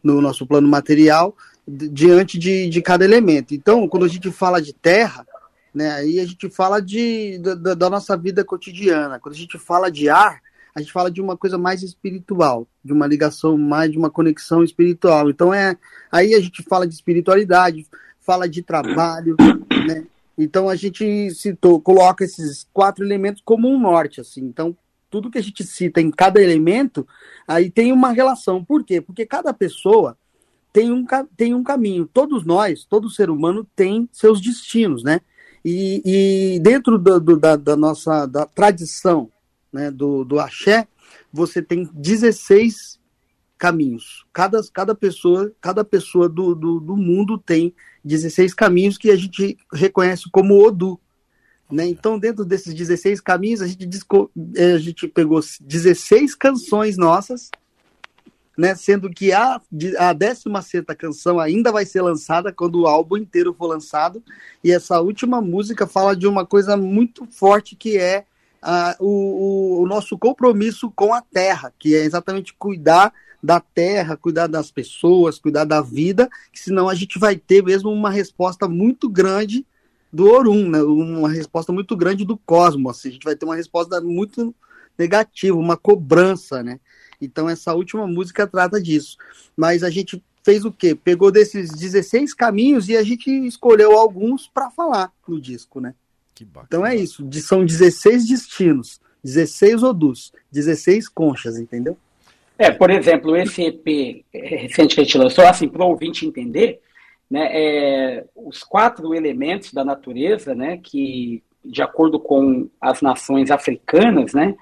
no 0.03 0.21
nosso 0.21 0.47
plano 0.47 0.69
material, 0.69 1.37
diante 1.67 2.39
de, 2.39 2.69
de 2.69 2.83
cada 2.83 3.05
elemento. 3.05 3.55
Então, 3.55 3.89
quando 3.89 4.05
a 4.05 4.09
gente 4.09 4.31
fala 4.31 4.61
de 4.61 4.73
terra, 4.73 5.27
né, 5.75 5.91
aí 5.93 6.21
a 6.21 6.27
gente 6.27 6.49
fala 6.49 6.81
de, 6.81 7.39
da, 7.39 7.75
da 7.75 7.91
nossa 7.91 8.17
vida 8.17 8.45
cotidiana. 8.45 9.19
Quando 9.19 9.35
a 9.35 9.39
gente 9.39 9.59
fala 9.59 9.91
de 9.91 10.09
ar, 10.09 10.41
a 10.75 10.81
gente 10.81 10.93
fala 10.93 11.11
de 11.11 11.21
uma 11.21 11.37
coisa 11.37 11.59
mais 11.59 11.83
espiritual, 11.83 12.67
de 12.85 12.93
uma 12.93 13.07
ligação 13.07 13.57
mais, 13.57 13.91
de 13.91 13.99
uma 13.99 14.11
conexão 14.11 14.63
espiritual. 14.63 15.29
Então, 15.29 15.53
é 15.53 15.77
aí 16.11 16.35
a 16.35 16.41
gente 16.41 16.63
fala 16.63 16.87
de 16.87 16.95
espiritualidade, 16.95 17.87
fala 18.21 18.49
de 18.49 18.63
trabalho, 18.63 19.37
né? 19.87 20.05
Então 20.43 20.69
a 20.69 20.75
gente 20.75 21.31
citou, 21.35 21.81
coloca 21.81 22.25
esses 22.25 22.67
quatro 22.73 23.05
elementos 23.05 23.43
como 23.45 23.69
um 23.69 23.79
norte, 23.79 24.21
assim. 24.21 24.43
Então 24.43 24.77
tudo 25.11 25.31
que 25.31 25.39
a 25.39 25.43
gente 25.43 25.65
cita 25.65 26.01
em 26.01 26.11
cada 26.11 26.41
elemento, 26.41 27.07
aí 27.47 27.69
tem 27.69 27.93
uma 27.93 28.13
relação. 28.13 28.65
Por 28.65 28.85
quê? 28.85 29.01
Porque 29.01 29.27
cada 29.27 29.53
pessoa 29.53 30.17
tem 30.73 30.93
um, 30.93 31.05
tem 31.37 31.53
um 31.53 31.65
caminho. 31.65 32.07
Todos 32.07 32.45
nós, 32.47 32.85
todo 32.85 33.11
ser 33.11 33.29
humano 33.29 33.67
tem 33.75 34.09
seus 34.13 34.41
destinos, 34.41 35.03
né? 35.03 35.21
E, 35.65 36.55
e 36.55 36.61
dentro 36.61 36.97
do, 36.97 37.21
do, 37.21 37.37
da, 37.37 37.57
da, 37.57 37.77
nossa 37.77 38.25
da 38.25 38.47
tradição 38.47 39.31
né, 39.73 39.91
do, 39.91 40.25
do 40.25 40.39
axé, 40.39 40.87
você 41.33 41.61
tem 41.61 41.91
16 41.93 43.00
caminhos. 43.61 44.25
Cada, 44.33 44.59
cada 44.73 44.95
pessoa, 44.95 45.53
cada 45.61 45.85
pessoa 45.85 46.31
do, 46.31 46.55
do, 46.55 46.81
do 46.81 46.97
mundo 46.97 47.37
tem 47.37 47.75
16 48.03 48.55
caminhos 48.55 48.97
que 48.97 49.11
a 49.11 49.17
gente 49.17 49.59
reconhece 49.71 50.31
como 50.33 50.59
Odu. 50.67 50.99
Né? 51.71 51.87
Então, 51.87 52.19
dentro 52.19 52.43
desses 52.43 52.73
16 52.73 53.21
caminhos, 53.21 53.61
a 53.61 53.67
gente, 53.67 53.85
disco, 53.85 54.31
é, 54.57 54.73
a 54.73 54.79
gente 54.79 55.07
pegou 55.07 55.41
16 55.61 56.35
canções 56.35 56.97
nossas, 56.97 57.51
né? 58.57 58.75
sendo 58.75 59.11
que 59.11 59.31
a, 59.31 59.61
a 59.99 60.13
16 60.15 60.83
canção 60.97 61.39
ainda 61.39 61.71
vai 61.71 61.85
ser 61.85 62.01
lançada 62.01 62.51
quando 62.51 62.81
o 62.81 62.87
álbum 62.87 63.19
inteiro 63.19 63.53
for 63.53 63.67
lançado. 63.67 64.25
E 64.65 64.73
essa 64.73 65.03
última 65.03 65.43
música 65.43 65.87
fala 65.87 66.17
de 66.17 66.27
uma 66.27 66.47
coisa 66.47 66.79
muito 66.79 67.27
forte 67.31 67.77
que 67.77 67.99
é 67.99 68.25
o, 68.99 69.07
o, 69.07 69.83
o 69.83 69.87
nosso 69.87 70.19
compromisso 70.19 70.91
com 70.91 71.13
a 71.13 71.21
terra, 71.21 71.73
que 71.79 71.95
é 71.95 72.05
exatamente 72.05 72.55
cuidar 72.55 73.13
da 73.43 73.61
terra, 73.61 74.17
cuidar 74.17 74.47
das 74.47 74.71
pessoas, 74.71 75.39
cuidar 75.39 75.65
da 75.65 75.81
vida, 75.81 76.29
senão 76.53 76.89
a 76.89 76.95
gente 76.95 77.19
vai 77.19 77.37
ter 77.37 77.63
mesmo 77.63 77.91
uma 77.91 78.11
resposta 78.11 78.69
muito 78.69 79.09
grande 79.09 79.67
do 80.13 80.29
Orum, 80.29 80.69
né? 80.69 80.83
uma 80.83 81.31
resposta 81.31 81.73
muito 81.73 81.97
grande 81.97 82.25
do 82.25 82.37
cosmos. 82.37 82.99
Assim. 82.99 83.09
A 83.09 83.13
gente 83.13 83.25
vai 83.25 83.37
ter 83.37 83.45
uma 83.45 83.57
resposta 83.57 84.01
muito 84.01 84.55
negativa, 84.99 85.57
uma 85.57 85.77
cobrança, 85.77 86.63
né? 86.63 86.79
Então 87.21 87.49
essa 87.49 87.75
última 87.75 88.07
música 88.07 88.47
trata 88.47 88.81
disso. 88.81 89.17
Mas 89.57 89.83
a 89.83 89.91
gente 89.91 90.23
fez 90.43 90.65
o 90.65 90.73
quê? 90.73 90.95
Pegou 90.95 91.31
desses 91.31 91.71
16 91.71 92.35
caminhos 92.35 92.89
e 92.89 92.97
a 92.97 93.03
gente 93.03 93.31
escolheu 93.47 93.97
alguns 93.97 94.49
para 94.49 94.71
falar 94.71 95.13
no 95.27 95.41
disco, 95.41 95.81
né? 95.81 95.95
Então 96.67 96.85
é 96.85 96.97
isso. 96.97 97.27
São 97.43 97.65
16 97.65 98.27
destinos, 98.27 99.01
16 99.23 99.83
odus, 99.83 100.33
16 100.51 101.09
conchas, 101.09 101.59
entendeu? 101.59 101.97
É, 102.63 102.71
por 102.71 102.91
exemplo, 102.91 103.35
esse 103.37 103.63
EP 103.63 104.23
recente 104.35 104.95
que 104.95 105.01
a 105.01 105.05
gente 105.05 105.17
lançou, 105.17 105.47
assim, 105.47 105.67
para 105.67 105.83
o 105.83 105.89
ouvinte 105.89 106.27
entender, 106.27 106.79
né, 107.31 107.49
é, 107.53 108.25
os 108.37 108.63
quatro 108.63 109.15
elementos 109.15 109.73
da 109.73 109.83
natureza, 109.83 110.55
né, 110.55 110.77
que, 110.77 111.43
de 111.65 111.81
acordo 111.81 112.21
com 112.21 112.69
as 112.79 113.01
nações 113.01 113.51
africanas, 113.51 114.35
né, 114.35 114.55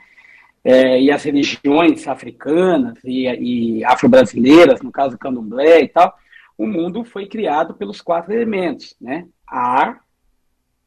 é, 0.62 1.00
e 1.00 1.10
as 1.10 1.24
religiões 1.24 2.06
africanas 2.06 2.96
e, 3.04 3.24
e 3.26 3.84
afro-brasileiras, 3.84 4.80
no 4.80 4.92
caso 4.92 5.16
do 5.16 5.18
candomblé 5.18 5.80
e 5.82 5.88
tal, 5.88 6.16
o 6.56 6.66
mundo 6.68 7.04
foi 7.04 7.26
criado 7.26 7.74
pelos 7.74 8.00
quatro 8.00 8.32
elementos, 8.32 8.94
né, 9.00 9.26
ar, 9.44 10.04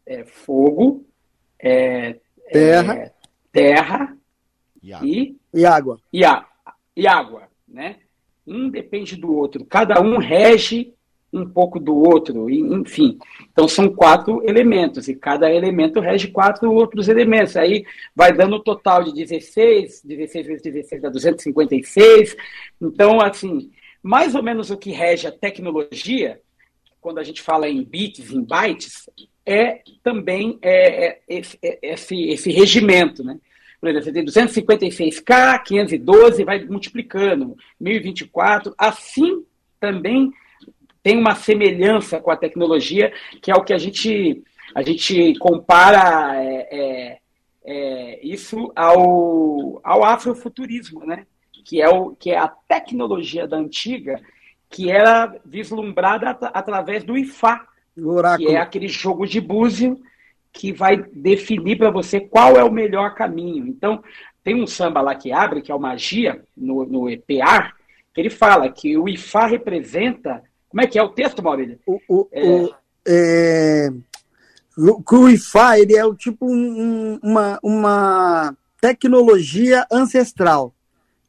é, 0.06 0.24
fogo, 0.24 1.06
é, 1.60 2.18
Terra. 2.54 2.96
é, 2.96 3.12
terra 3.52 4.18
E 4.82 4.94
a- 4.94 5.00
e 5.04 5.36
E 6.14 6.24
água. 6.24 6.51
E, 6.96 7.08
água, 7.08 7.48
né? 7.68 7.98
Um 8.46 8.70
depende 8.70 9.16
do 9.16 9.34
outro, 9.34 9.64
cada 9.66 10.02
um 10.02 10.18
rege 10.18 10.94
um 11.34 11.48
pouco 11.48 11.80
do 11.80 11.96
outro, 11.96 12.50
enfim. 12.50 13.18
Então 13.52 13.68
são 13.68 13.90
quatro 13.90 14.44
elementos, 14.48 15.08
e 15.08 15.16
cada 15.16 15.52
elemento 15.52 16.00
rege 16.00 16.28
quatro 16.28 16.72
outros 16.72 17.08
elementos. 17.08 17.56
Aí 17.56 17.86
vai 18.16 18.34
dando 18.34 18.58
um 18.58 18.64
total 18.64 19.04
de 19.04 19.14
16, 19.14 20.02
16 20.04 20.48
vezes 20.48 20.62
16 20.62 21.02
dá 21.02 21.10
256. 21.10 22.36
Então, 22.82 23.22
assim, 23.22 23.72
mais 24.04 24.36
ou 24.36 24.44
menos 24.44 24.70
o 24.72 24.78
que 24.78 24.92
rege 24.92 25.28
a 25.28 25.32
tecnologia, 25.32 26.42
quando 27.00 27.20
a 27.20 27.24
gente 27.24 27.42
fala 27.42 27.70
em 27.70 27.84
bits, 27.84 28.32
em 28.32 28.44
bytes, 28.44 29.10
é 29.46 29.82
também 30.04 30.60
é, 30.62 31.06
é, 31.06 31.22
esse, 31.28 31.58
é, 31.62 31.80
esse, 31.82 32.30
esse 32.30 32.52
regimento, 32.52 33.24
né? 33.24 33.40
Por 33.82 33.90
exemplo, 33.90 34.06
você 34.06 34.14
tem 34.14 34.26
256K, 34.26 35.64
512, 35.64 36.44
vai 36.44 36.64
multiplicando, 36.64 37.58
1024. 37.80 38.76
Assim 38.78 39.44
também 39.80 40.32
tem 41.02 41.18
uma 41.18 41.34
semelhança 41.34 42.22
com 42.22 42.30
a 42.30 42.38
tecnologia, 42.38 43.12
que 43.42 43.50
é 43.50 43.56
o 43.56 43.64
que 43.64 43.74
a 43.74 43.80
gente, 43.80 44.44
a 44.76 44.84
gente 44.84 45.34
compara 45.40 46.36
é, 46.36 46.68
é, 46.72 47.20
é, 47.66 48.20
isso 48.26 48.72
ao, 48.76 49.82
ao 49.84 50.04
afrofuturismo, 50.04 51.04
né? 51.04 51.26
que, 51.66 51.82
é 51.82 51.90
o, 51.90 52.12
que 52.12 52.30
é 52.30 52.38
a 52.38 52.48
tecnologia 52.48 53.48
da 53.48 53.58
antiga, 53.58 54.22
que 54.70 54.92
era 54.92 55.40
vislumbrada 55.44 56.30
at 56.30 56.44
através 56.54 57.04
do 57.04 57.18
IFA, 57.18 57.62
que 58.38 58.48
é 58.48 58.58
aquele 58.58 58.88
jogo 58.88 59.26
de 59.26 59.42
búzio 59.42 60.00
que 60.54 60.72
vai 60.74 60.98
definir 61.14 61.78
para 61.78 61.90
você 61.90 62.20
qual 62.20 62.56
é 62.58 62.64
o 62.64 62.72
melhor 62.72 63.16
caminho. 63.16 63.68
Então, 63.68 64.04
tem 64.44 64.62
um 64.62 64.68
samba 64.68 65.02
lá 65.02 65.16
que 65.16 65.32
abre, 65.32 65.62
que 65.62 65.72
é 65.72 65.76
o 65.76 65.80
Magia, 65.80 66.44
no, 66.56 66.86
no 66.86 67.10
EPA, 67.10 67.72
que 68.14 68.20
ele 68.22 68.30
fala 68.30 68.70
que 68.70 68.98
o 68.98 69.08
IFA 69.08 69.46
representa. 69.48 70.44
Como 70.70 70.82
é 70.82 70.88
que 70.88 71.00
é 71.00 71.04
o 71.04 71.10
texto, 71.10 71.42
Maurílio? 71.44 71.80
O, 71.86 72.00
o, 72.10 72.28
É. 72.32 72.44
o, 72.46 72.76
é, 73.08 73.90
o 74.78 75.04
que 75.04 75.16
o 75.16 75.24
Wi-Fi, 75.24 75.82
ele 75.82 75.96
é 75.96 76.06
o 76.06 76.14
tipo 76.16 76.46
um- 76.46 77.20
uma, 77.22 77.60
uma 77.64 78.58
tecnologia 78.80 79.86
ancestral, 79.92 80.74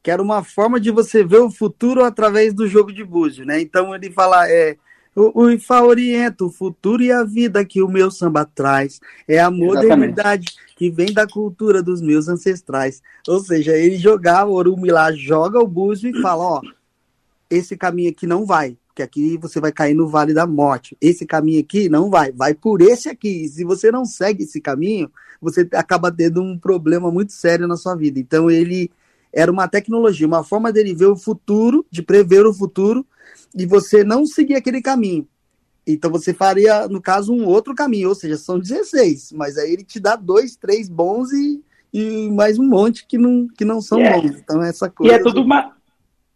que 0.01 0.11
era 0.11 0.21
uma 0.21 0.43
forma 0.43 0.79
de 0.79 0.91
você 0.91 1.23
ver 1.23 1.39
o 1.39 1.51
futuro 1.51 2.03
através 2.03 2.53
do 2.53 2.67
jogo 2.67 2.91
de 2.91 3.03
búzio, 3.03 3.45
né? 3.45 3.61
Então 3.61 3.93
ele 3.95 4.11
fala, 4.11 4.49
é, 4.49 4.75
o, 5.15 5.41
o 5.41 5.45
Wi-Fi 5.45 5.81
orienta 5.81 6.45
o 6.45 6.49
futuro 6.49 7.03
e 7.03 7.11
a 7.11 7.23
vida 7.23 7.63
que 7.63 7.81
o 7.81 7.87
meu 7.87 8.09
samba 8.09 8.45
traz, 8.45 8.99
é 9.27 9.39
a 9.39 9.51
modernidade 9.51 10.47
que 10.75 10.89
vem 10.89 11.13
da 11.13 11.27
cultura 11.27 11.83
dos 11.83 12.01
meus 12.01 12.27
ancestrais. 12.27 13.01
Ou 13.27 13.39
seja, 13.39 13.77
ele 13.77 13.97
jogava, 13.97 14.49
o 14.49 14.53
Orumi 14.53 14.89
lá 14.89 15.11
joga 15.11 15.59
o 15.59 15.67
búzio 15.67 16.09
e 16.09 16.21
fala, 16.21 16.43
ó, 16.43 16.61
esse 17.49 17.77
caminho 17.77 18.09
aqui 18.09 18.25
não 18.25 18.45
vai, 18.45 18.77
porque 18.87 19.03
aqui 19.03 19.37
você 19.37 19.59
vai 19.59 19.71
cair 19.71 19.93
no 19.93 20.07
vale 20.07 20.33
da 20.33 20.47
morte. 20.47 20.97
Esse 20.99 21.25
caminho 21.25 21.61
aqui 21.61 21.89
não 21.89 22.09
vai, 22.09 22.31
vai 22.31 22.53
por 22.53 22.81
esse 22.81 23.09
aqui. 23.09 23.45
E 23.45 23.49
se 23.49 23.63
você 23.63 23.91
não 23.91 24.05
segue 24.05 24.43
esse 24.43 24.59
caminho, 24.59 25.11
você 25.39 25.67
acaba 25.73 26.11
tendo 26.11 26.41
um 26.41 26.57
problema 26.57 27.11
muito 27.11 27.33
sério 27.33 27.67
na 27.67 27.77
sua 27.77 27.95
vida. 27.95 28.19
Então 28.19 28.49
ele 28.49 28.89
era 29.31 29.51
uma 29.51 29.67
tecnologia, 29.67 30.27
uma 30.27 30.43
forma 30.43 30.71
dele 30.71 30.93
ver 30.93 31.07
o 31.07 31.15
futuro, 31.15 31.85
de 31.89 32.03
prever 32.03 32.45
o 32.45 32.53
futuro, 32.53 33.05
e 33.55 33.65
você 33.65 34.03
não 34.03 34.25
seguir 34.25 34.55
aquele 34.55 34.81
caminho. 34.81 35.27
Então 35.85 36.09
você 36.09 36.33
faria, 36.33 36.87
no 36.87 37.01
caso, 37.01 37.33
um 37.33 37.45
outro 37.45 37.75
caminho, 37.75 38.09
ou 38.09 38.15
seja, 38.15 38.37
são 38.37 38.57
16, 38.57 39.33
mas 39.33 39.57
aí 39.57 39.73
ele 39.73 39.83
te 39.83 39.99
dá 39.99 40.15
dois, 40.15 40.55
três 40.55 40.87
bons 40.87 41.31
e, 41.33 41.61
e 41.93 42.29
mais 42.31 42.57
um 42.57 42.67
monte 42.67 43.05
que 43.05 43.17
não, 43.17 43.47
que 43.47 43.65
não 43.65 43.81
são 43.81 43.99
E 43.99 44.03
é- 44.03 44.13
bons. 44.13 44.37
Então 44.39 44.63
essa 44.63 44.87
E 44.87 44.89
coisa. 44.91 45.15
é 45.15 45.19
tudo 45.19 45.41
uma. 45.41 45.73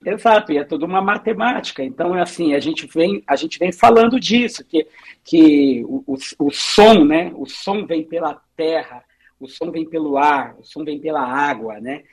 Exato, 0.06 0.52
e 0.52 0.58
é 0.58 0.64
tudo 0.64 0.86
uma 0.86 1.02
matemática. 1.02 1.84
Então, 1.84 2.16
é 2.16 2.22
assim, 2.22 2.54
a 2.54 2.60
gente 2.60 2.86
vem, 2.86 3.24
a 3.26 3.36
gente 3.36 3.58
vem 3.58 3.72
falando 3.72 4.20
disso, 4.20 4.64
que, 4.64 4.86
que 5.24 5.84
o, 5.86 6.04
o, 6.06 6.18
o 6.40 6.52
som, 6.52 7.04
né? 7.04 7.32
O 7.36 7.46
som 7.48 7.86
vem 7.86 8.04
pela 8.06 8.40
terra, 8.56 9.04
o 9.40 9.48
som 9.48 9.72
vem 9.72 9.90
pelo 9.90 10.18
ar, 10.18 10.56
o 10.60 10.64
som 10.64 10.84
vem 10.84 11.00
pela 11.00 11.22
água, 11.22 11.80
né? 11.80 12.04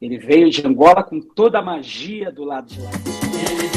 Ele 0.00 0.18
veio 0.18 0.50
de 0.50 0.64
Angola 0.66 1.02
com 1.02 1.20
toda 1.20 1.58
a 1.58 1.62
magia 1.62 2.30
do 2.30 2.44
lado 2.44 2.68
de 2.68 2.80
lá. 2.80 2.90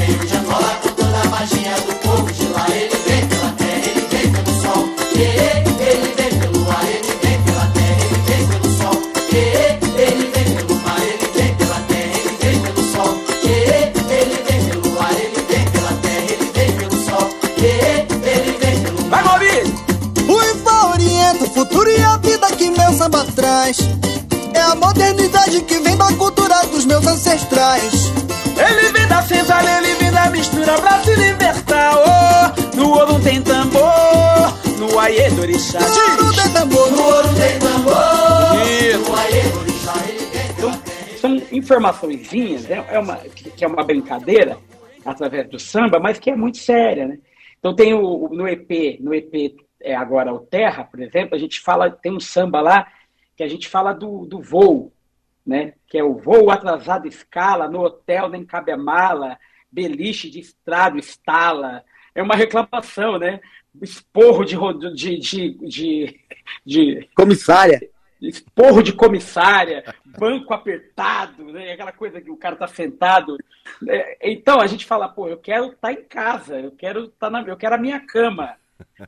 Ele 0.06 0.18
veio 0.18 0.28
de 0.28 0.36
Angola 0.36 0.78
com 0.82 0.88
toda 0.90 1.20
a 1.20 1.24
magia 1.26 1.74
do 1.84 1.94
povo 1.96 2.32
de 2.32 2.46
lá. 2.46 2.64
Ele 2.70 2.96
vem 3.08 3.26
pela 3.26 3.50
terra, 3.58 3.82
ele 3.86 4.06
vem 4.08 4.32
pelo 4.32 4.62
sol. 4.62 4.88
E, 5.16 5.20
ele 5.20 5.70
vem 6.14 6.38
pelo 6.38 6.70
ar, 6.70 6.84
ele 6.84 7.12
vem 7.22 7.42
pela 7.42 7.66
terra, 7.74 8.04
ele 8.04 8.20
vem 8.26 8.46
pelo 8.46 8.78
sol. 8.78 9.02
E, 9.32 9.36
ele 9.36 10.30
vem 10.30 10.54
pelo 10.54 10.74
mar, 10.82 11.00
ele 11.02 11.28
vem 11.34 11.54
pela 11.56 11.80
terra, 11.88 12.18
ele 12.18 12.36
vem 12.40 12.60
pelo 12.62 12.82
sol. 12.92 13.18
E, 13.42 13.48
ele 13.48 13.98
vem 14.06 14.64
pelo 14.70 15.00
ar, 15.00 15.12
ele 15.12 15.40
vem 15.48 15.64
pela 15.70 15.92
terra, 16.02 16.26
ele 16.30 16.50
vem 16.54 16.72
pelo 16.76 17.04
sol. 17.04 17.30
E, 17.58 17.64
ele 17.64 18.58
vem 18.60 18.78
pelo 18.78 18.98
Vai! 19.08 19.24
O 20.28 20.42
IFA 20.42 20.86
orienta 20.90 21.44
o 21.44 21.50
futuro 21.50 21.90
e 21.90 22.00
a 22.00 22.16
vida 22.18 22.46
que 22.52 22.70
meu 22.70 22.92
samba 22.92 23.24
traz. 23.34 23.78
É 24.54 24.60
a 24.60 24.76
modernidade 24.76 25.60
que 25.62 25.80
vem 25.80 25.96
da 25.96 26.12
cultura 26.12 26.64
dos 26.66 26.84
meus 26.84 27.04
ancestrais. 27.08 28.12
Ele 28.56 28.88
vem 28.88 29.06
da 29.06 29.22
cinzalha, 29.22 29.78
ele 29.78 29.94
vem 29.94 29.95
mistura 30.36 30.78
pra 30.80 31.02
se 31.02 31.14
libertar. 31.14 31.92
Oh, 31.96 32.76
no 32.76 32.90
ouro 32.90 33.22
tem 33.22 33.42
tambor, 33.42 33.82
no 34.78 34.98
aie 34.98 35.30
do 35.30 35.42
orixá. 35.42 35.78
No 35.80 35.86
ouro 36.26 36.34
tem 36.34 36.52
tambor, 36.52 36.90
No 36.92 37.02
ouro 37.04 37.28
tem 37.34 37.58
tambor, 37.58 39.08
no 39.08 39.16
aie 39.16 39.42
do 39.50 39.60
orixá, 39.60 39.92
Então, 40.56 40.72
são 41.18 41.36
informaçõezinhas, 41.52 42.66
né? 42.66 42.84
é 42.90 42.98
uma, 42.98 43.16
que 43.16 43.64
é 43.64 43.68
uma 43.68 43.82
brincadeira 43.84 44.58
através 45.04 45.48
do 45.48 45.58
samba, 45.58 45.98
mas 46.00 46.18
que 46.18 46.30
é 46.30 46.36
muito 46.36 46.58
séria, 46.58 47.06
né? 47.06 47.18
Então 47.58 47.74
tem 47.74 47.94
o, 47.94 48.26
o- 48.26 48.28
no 48.34 48.46
EP, 48.48 48.98
no 49.00 49.14
EP 49.14 49.54
é, 49.80 49.94
agora 49.94 50.32
o 50.34 50.40
Terra, 50.40 50.84
por 50.84 51.00
exemplo, 51.00 51.34
a 51.34 51.38
gente 51.38 51.60
fala, 51.60 51.90
tem 51.90 52.12
um 52.12 52.20
samba 52.20 52.60
lá 52.60 52.86
que 53.36 53.42
a 53.42 53.48
gente 53.48 53.68
fala 53.68 53.92
do, 53.92 54.26
do 54.26 54.40
voo, 54.42 54.92
né? 55.46 55.74
Que 55.86 55.98
é 55.98 56.04
o 56.04 56.14
voo 56.16 56.50
atrasado 56.50 57.06
escala, 57.06 57.68
no 57.68 57.80
hotel 57.82 58.28
nem 58.28 58.44
cabe 58.44 58.72
a 58.72 58.76
mala, 58.76 59.38
beliche 59.70 60.30
de 60.30 60.40
estrado 60.40 60.98
estala. 60.98 61.84
É 62.14 62.22
uma 62.22 62.34
reclamação, 62.34 63.18
né? 63.18 63.40
Esporro 63.82 64.44
de, 64.44 64.56
de, 64.94 65.18
de, 65.18 65.50
de, 65.68 66.20
de 66.64 67.08
Comissária. 67.14 67.78
esporro 68.22 68.82
de 68.82 68.92
comissária, 68.94 69.84
banco 70.18 70.54
apertado, 70.54 71.44
né? 71.52 71.72
aquela 71.72 71.92
coisa 71.92 72.20
que 72.20 72.30
o 72.30 72.36
cara 72.38 72.56
tá 72.56 72.66
sentado. 72.66 73.36
É, 73.86 74.30
Então 74.32 74.58
a 74.60 74.66
gente 74.66 74.86
fala, 74.86 75.08
pô, 75.08 75.28
eu 75.28 75.36
quero 75.36 75.66
estar 75.72 75.92
em 75.92 76.02
casa, 76.04 76.58
eu 76.58 76.70
quero 76.70 77.04
estar 77.04 77.28
na, 77.28 77.42
eu 77.42 77.56
quero 77.56 77.74
a 77.74 77.78
minha 77.78 78.00
cama. 78.00 78.54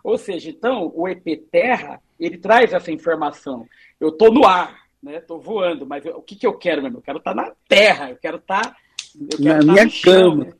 Ou 0.05 0.18
seja, 0.18 0.51
então 0.51 0.92
o 0.94 1.09
EP 1.09 1.25
Terra 1.51 2.01
ele 2.21 2.37
traz 2.37 2.73
essa 2.75 2.90
informação. 2.92 3.66
Eu 3.99 4.12
tô 4.12 4.31
no 4.31 4.47
ar, 4.47 4.79
né? 5.03 5.21
Tô 5.21 5.38
voando, 5.38 5.87
mas 5.87 6.05
eu- 6.05 6.16
o 6.18 6.23
que 6.23 6.37
que 6.37 6.47
eu 6.47 6.53
quero, 6.59 6.83
meu? 6.83 6.88
irmão? 6.88 6.99
Eu 7.01 7.05
quero 7.05 7.18
estar 7.18 7.35
na 7.35 7.53
terra, 7.66 8.11
eu 8.11 8.16
quero 8.16 8.37
estar 8.37 8.77
eu 9.14 9.38
quero 9.38 9.42
Na 9.44 9.59
estar 9.59 9.73
minha 9.73 9.85
no 9.85 9.90
chão, 9.90 10.31
cama. 10.31 10.44
né? 10.44 10.53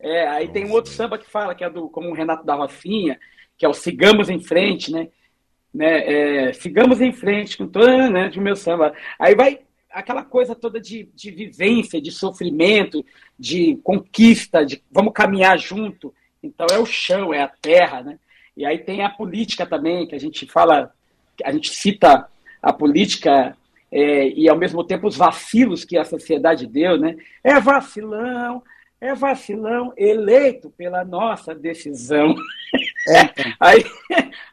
É, 0.00 0.28
aí 0.28 0.48
tem 0.48 0.66
um 0.66 0.72
outro 0.72 0.90
samba 0.90 1.18
que 1.18 1.30
fala, 1.30 1.54
que 1.54 1.64
é 1.64 1.70
do, 1.70 1.88
como 1.88 2.10
o 2.10 2.14
Renato 2.14 2.44
da 2.44 2.54
Rocinha, 2.54 3.18
que 3.56 3.64
é 3.64 3.68
o 3.68 3.72
Sigamos 3.72 4.28
em 4.28 4.38
Frente, 4.38 4.92
né? 4.92 5.08
né? 5.72 6.48
É, 6.48 6.52
sigamos 6.52 7.00
em 7.00 7.12
frente 7.12 7.56
com 7.58 7.66
toda, 7.66 8.08
né, 8.08 8.28
de 8.28 8.40
meu 8.40 8.54
samba. 8.54 8.94
Aí 9.18 9.34
vai 9.34 9.60
aquela 9.90 10.24
coisa 10.24 10.54
toda 10.54 10.80
de, 10.80 11.08
de 11.14 11.30
vivência, 11.30 12.00
de 12.00 12.10
sofrimento, 12.10 13.04
de 13.38 13.76
conquista, 13.82 14.64
de 14.64 14.82
vamos 14.90 15.12
caminhar 15.12 15.58
junto. 15.58 16.14
Então 16.42 16.66
é 16.70 16.78
o 16.78 16.86
chão, 16.86 17.32
é 17.32 17.42
a 17.42 17.48
terra, 17.48 18.02
né? 18.02 18.18
E 18.56 18.64
aí 18.64 18.78
tem 18.78 19.02
a 19.02 19.08
política 19.10 19.66
também, 19.66 20.06
que 20.06 20.14
a 20.14 20.18
gente 20.18 20.46
fala, 20.46 20.92
a 21.44 21.52
gente 21.52 21.74
cita 21.74 22.28
a 22.62 22.72
política 22.72 23.56
é, 23.96 24.28
e 24.28 24.48
ao 24.48 24.58
mesmo 24.58 24.82
tempo 24.82 25.06
os 25.06 25.16
vacilos 25.16 25.84
que 25.84 25.96
a 25.96 26.04
sociedade 26.04 26.66
deu, 26.66 26.98
né? 26.98 27.16
É 27.44 27.60
vacilão, 27.60 28.60
é 29.00 29.14
vacilão 29.14 29.92
eleito 29.96 30.68
pela 30.70 31.04
nossa 31.04 31.54
decisão. 31.54 32.34
É. 33.08 33.44
Aí, 33.60 33.84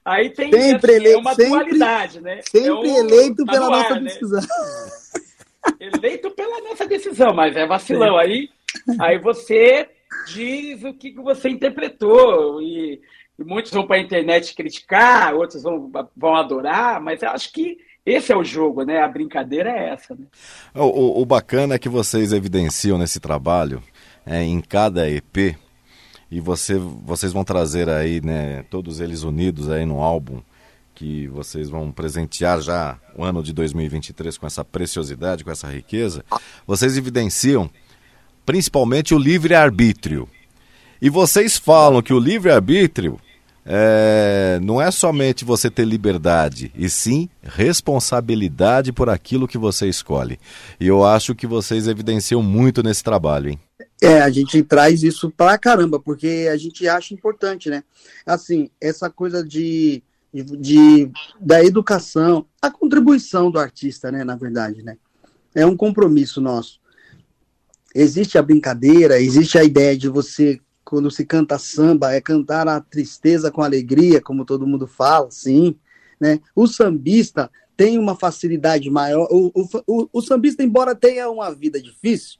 aí 0.05 0.29
tem 0.29 0.51
Sempre 0.51 0.75
assim, 0.75 0.93
é 0.93 0.95
eleito- 0.97 1.19
uma 1.19 1.33
sempre- 1.33 1.49
dualidade, 1.49 2.21
né? 2.21 2.39
Sempre 2.43 2.67
É 2.69 2.73
um- 2.73 2.83
eleito 2.97 3.45
tá 3.45 3.51
pela 3.53 3.65
ar, 3.65 3.69
nossa 3.71 3.95
né? 3.95 4.01
decisão. 4.01 4.41
Eleito 5.79 6.31
pela 6.31 6.61
nossa 6.61 6.85
decisão, 6.87 7.33
mas 7.33 7.55
é 7.55 7.65
vacilão. 7.65 8.17
Aí, 8.17 8.49
aí 8.99 9.17
você 9.19 9.87
diz 10.27 10.83
o 10.83 10.93
que 10.93 11.11
que 11.11 11.21
você 11.21 11.49
interpretou. 11.49 12.61
E, 12.61 13.01
e 13.39 13.43
muitos 13.43 13.71
vão 13.71 13.85
para 13.85 13.97
a 13.97 14.01
internet 14.01 14.53
criticar, 14.55 15.33
outros 15.35 15.63
vão, 15.63 15.91
vão 16.15 16.35
adorar, 16.35 16.99
mas 17.01 17.21
eu 17.23 17.29
acho 17.29 17.51
que 17.51 17.77
esse 18.05 18.31
é 18.31 18.35
o 18.37 18.43
jogo, 18.43 18.83
né? 18.83 19.01
A 19.01 19.07
brincadeira 19.07 19.69
é 19.69 19.89
essa, 19.89 20.15
né? 20.15 20.25
O, 20.73 20.83
o- 20.85 21.21
o 21.21 21.25
bacana 21.25 21.75
é 21.75 21.79
que 21.79 21.89
vocês 21.89 22.33
evidenciam 22.33 22.97
nesse 22.97 23.19
trabalho, 23.19 23.81
é, 24.25 24.43
em 24.43 24.59
cada 24.61 25.09
EP, 25.09 25.55
e 26.29 26.39
você, 26.39 26.75
vocês 26.77 27.33
vão 27.33 27.43
trazer 27.43 27.89
aí, 27.89 28.21
né, 28.21 28.63
todos 28.69 28.99
eles 29.01 29.23
unidos 29.23 29.69
aí 29.69 29.85
no 29.85 29.99
álbum, 30.01 30.41
que 30.95 31.27
vocês 31.27 31.69
vão 31.69 31.91
presentear 31.91 32.61
já 32.61 32.97
o 33.15 33.23
ano 33.23 33.41
de 33.43 33.51
2023 33.53 34.37
com 34.37 34.45
essa 34.47 34.63
preciosidade, 34.63 35.43
com 35.43 35.51
essa 35.51 35.67
riqueza. 35.67 36.23
Vocês 36.65 36.97
evidenciam 36.97 37.69
principalmente 38.45 39.13
o 39.13 39.17
livre-arbítrio. 39.19 40.27
E 41.01 41.09
vocês 41.09 41.57
falam 41.57 42.01
que 42.01 42.13
o 42.13 42.19
livre-arbítrio 42.19 43.19
é, 43.65 44.59
não 44.61 44.81
é 44.81 44.89
somente 44.89 45.45
você 45.45 45.69
ter 45.69 45.85
liberdade, 45.85 46.71
e 46.75 46.89
sim 46.89 47.29
responsabilidade 47.43 48.91
por 48.91 49.09
aquilo 49.09 49.47
que 49.47 49.57
você 49.57 49.87
escolhe. 49.87 50.39
E 50.79 50.87
eu 50.87 51.05
acho 51.05 51.35
que 51.35 51.45
vocês 51.45 51.87
evidenciam 51.87 52.41
muito 52.41 52.81
nesse 52.81 53.03
trabalho, 53.03 53.49
hein? 53.49 53.59
É, 54.01 54.21
a 54.21 54.29
gente 54.31 54.63
traz 54.63 55.03
isso 55.03 55.29
pra 55.29 55.57
caramba, 55.57 55.99
porque 55.99 56.49
a 56.51 56.57
gente 56.57 56.87
acha 56.87 57.13
importante, 57.13 57.69
né? 57.69 57.83
Assim, 58.25 58.69
essa 58.81 59.11
coisa 59.11 59.43
de, 59.43 60.01
de, 60.33 61.11
da 61.39 61.63
educação, 61.63 62.47
a 62.59 62.71
contribuição 62.71 63.51
do 63.51 63.59
artista, 63.59 64.11
né, 64.11 64.23
na 64.23 64.35
verdade, 64.35 64.81
né? 64.81 64.97
É 65.53 65.65
um 65.65 65.77
compromisso 65.77 66.41
nosso. 66.41 66.79
Existe 67.93 68.37
a 68.37 68.41
brincadeira, 68.41 69.21
existe 69.21 69.57
a 69.57 69.63
ideia 69.63 69.95
de 69.95 70.07
você, 70.07 70.59
quando 70.91 71.09
se 71.09 71.25
canta 71.25 71.57
samba, 71.57 72.13
é 72.13 72.19
cantar 72.19 72.67
a 72.67 72.81
tristeza 72.81 73.49
com 73.49 73.63
alegria, 73.63 74.19
como 74.19 74.43
todo 74.43 74.67
mundo 74.67 74.85
fala, 74.85 75.31
sim, 75.31 75.73
né? 76.19 76.41
O 76.53 76.67
sambista 76.67 77.49
tem 77.77 77.97
uma 77.97 78.13
facilidade 78.13 78.89
maior, 78.89 79.25
o, 79.31 79.49
o, 79.55 79.69
o, 79.87 80.09
o 80.11 80.21
sambista, 80.21 80.61
embora 80.61 80.93
tenha 80.93 81.29
uma 81.29 81.49
vida 81.49 81.81
difícil, 81.81 82.39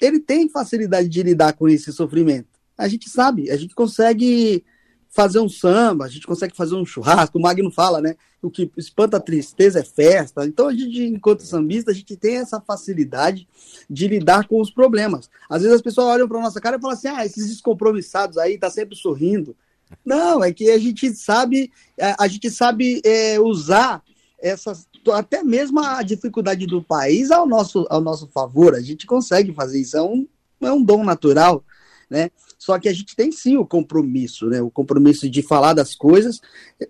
ele 0.00 0.20
tem 0.20 0.48
facilidade 0.48 1.08
de 1.08 1.20
lidar 1.24 1.54
com 1.54 1.68
esse 1.68 1.92
sofrimento. 1.92 2.46
A 2.78 2.86
gente 2.86 3.10
sabe, 3.10 3.50
a 3.50 3.56
gente 3.56 3.74
consegue 3.74 4.64
fazer 5.10 5.40
um 5.40 5.48
samba, 5.48 6.04
a 6.04 6.08
gente 6.08 6.26
consegue 6.26 6.54
fazer 6.54 6.74
um 6.74 6.84
churrasco, 6.84 7.38
o 7.38 7.42
Magno 7.42 7.70
fala, 7.70 8.00
né? 8.00 8.14
O 8.40 8.50
que 8.50 8.70
espanta 8.76 9.16
a 9.16 9.20
tristeza 9.20 9.80
é 9.80 9.84
festa. 9.84 10.44
Então 10.46 10.68
a 10.68 10.72
gente, 10.72 11.02
enquanto 11.02 11.42
sambista, 11.42 11.90
a 11.90 11.94
gente 11.94 12.16
tem 12.16 12.36
essa 12.36 12.60
facilidade 12.60 13.48
de 13.88 14.06
lidar 14.06 14.46
com 14.46 14.60
os 14.60 14.70
problemas. 14.70 15.28
Às 15.48 15.62
vezes 15.62 15.76
as 15.76 15.82
pessoas 15.82 16.08
olham 16.08 16.28
para 16.28 16.40
nossa 16.40 16.60
cara 16.60 16.76
e 16.76 16.80
falam 16.80 16.96
assim: 16.96 17.08
ah, 17.08 17.24
esses 17.24 17.48
descompromissados 17.48 18.38
aí, 18.38 18.58
tá 18.58 18.70
sempre 18.70 18.94
sorrindo. 18.94 19.56
Não, 20.04 20.44
é 20.44 20.52
que 20.52 20.70
a 20.70 20.78
gente 20.78 21.12
sabe, 21.14 21.72
a 22.00 22.24
a 22.24 22.28
gente 22.28 22.50
sabe 22.50 23.00
é, 23.04 23.40
usar 23.40 24.02
essas, 24.38 24.86
até 25.12 25.42
mesmo 25.42 25.80
a 25.80 26.02
dificuldade 26.02 26.66
do 26.66 26.82
país 26.82 27.30
ao 27.30 27.46
nosso, 27.46 27.86
ao 27.90 28.00
nosso 28.00 28.28
favor. 28.28 28.74
A 28.74 28.80
gente 28.80 29.06
consegue 29.06 29.52
fazer 29.52 29.80
isso, 29.80 29.96
é 29.96 30.02
um, 30.02 30.28
é 30.60 30.70
um 30.70 30.82
dom 30.82 31.04
natural, 31.04 31.64
né? 32.08 32.30
Só 32.58 32.78
que 32.78 32.88
a 32.88 32.92
gente 32.92 33.14
tem 33.14 33.30
sim 33.30 33.56
o 33.56 33.64
compromisso, 33.64 34.46
né? 34.48 34.60
O 34.60 34.70
compromisso 34.70 35.30
de 35.30 35.42
falar 35.42 35.74
das 35.74 35.94
coisas. 35.94 36.40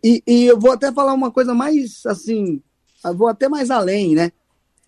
E, 0.02 0.22
e 0.26 0.44
eu 0.46 0.58
vou 0.58 0.72
até 0.72 0.90
falar 0.90 1.12
uma 1.12 1.30
coisa 1.30 1.54
mais 1.54 2.04
assim, 2.06 2.62
vou 3.14 3.28
até 3.28 3.48
mais 3.48 3.70
além, 3.70 4.14
né? 4.14 4.32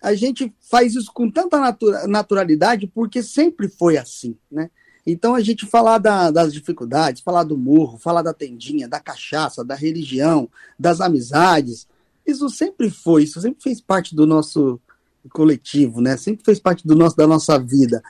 A 0.01 0.15
gente 0.15 0.51
faz 0.59 0.95
isso 0.95 1.11
com 1.13 1.29
tanta 1.29 1.59
natura- 1.59 2.07
naturalidade 2.07 2.87
porque 2.87 3.21
sempre 3.21 3.69
foi 3.69 3.97
assim, 3.97 4.35
né? 4.51 4.71
Então 5.05 5.35
a 5.35 5.41
gente 5.41 5.65
falar 5.67 5.99
da- 5.99 6.31
das 6.31 6.51
dificuldades, 6.51 7.21
falar 7.21 7.43
do 7.43 7.57
morro, 7.57 7.99
falar 7.99 8.23
da 8.23 8.33
tendinha, 8.33 8.87
da 8.87 8.99
cachaça, 8.99 9.63
da 9.63 9.75
religião, 9.75 10.49
das 10.79 10.99
amizades, 10.99 11.87
isso 12.25 12.49
sempre 12.49 12.89
foi, 12.89 13.23
isso 13.23 13.39
sempre 13.39 13.61
fez 13.61 13.79
parte 13.79 14.15
do 14.15 14.25
nosso 14.25 14.79
coletivo, 15.31 16.01
né? 16.01 16.17
Sempre 16.17 16.43
fez 16.43 16.59
parte 16.59 16.87
do 16.87 16.95
nosso, 16.95 17.15
da 17.15 17.27
nossa 17.27 17.59
vida. 17.59 18.01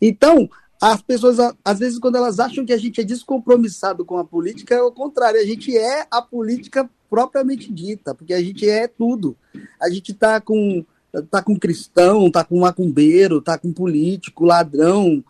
Então, 0.00 0.48
as 0.80 1.02
pessoas, 1.02 1.36
às 1.64 1.78
vezes, 1.78 1.98
quando 1.98 2.16
elas 2.16 2.40
acham 2.40 2.64
que 2.64 2.72
a 2.72 2.78
gente 2.78 3.00
é 3.00 3.04
descompromissado 3.04 4.04
com 4.04 4.16
a 4.16 4.24
política, 4.24 4.74
é 4.74 4.82
o 4.82 4.90
contrário, 4.90 5.40
a 5.40 5.44
gente 5.44 5.76
é 5.76 6.06
a 6.10 6.22
política 6.22 6.88
propriamente 7.08 7.72
dita, 7.72 8.14
porque 8.14 8.32
a 8.32 8.40
gente 8.40 8.68
é 8.68 8.88
tudo. 8.88 9.36
A 9.80 9.90
gente 9.90 10.14
tá 10.14 10.40
com 10.40 10.84
tá 11.28 11.42
com 11.42 11.58
cristão, 11.58 12.30
tá 12.30 12.44
com 12.44 12.60
macumbeiro, 12.60 13.42
tá 13.42 13.58
com 13.58 13.72
político, 13.72 14.44
ladrão, 14.44 15.24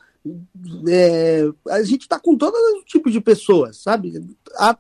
é, 0.89 1.49
a 1.71 1.83
gente 1.83 2.07
tá 2.07 2.19
com 2.19 2.37
todo 2.37 2.55
tipo 2.85 3.11
de 3.11 3.21
pessoas, 3.21 3.79
sabe? 3.79 4.37
A 4.57 4.77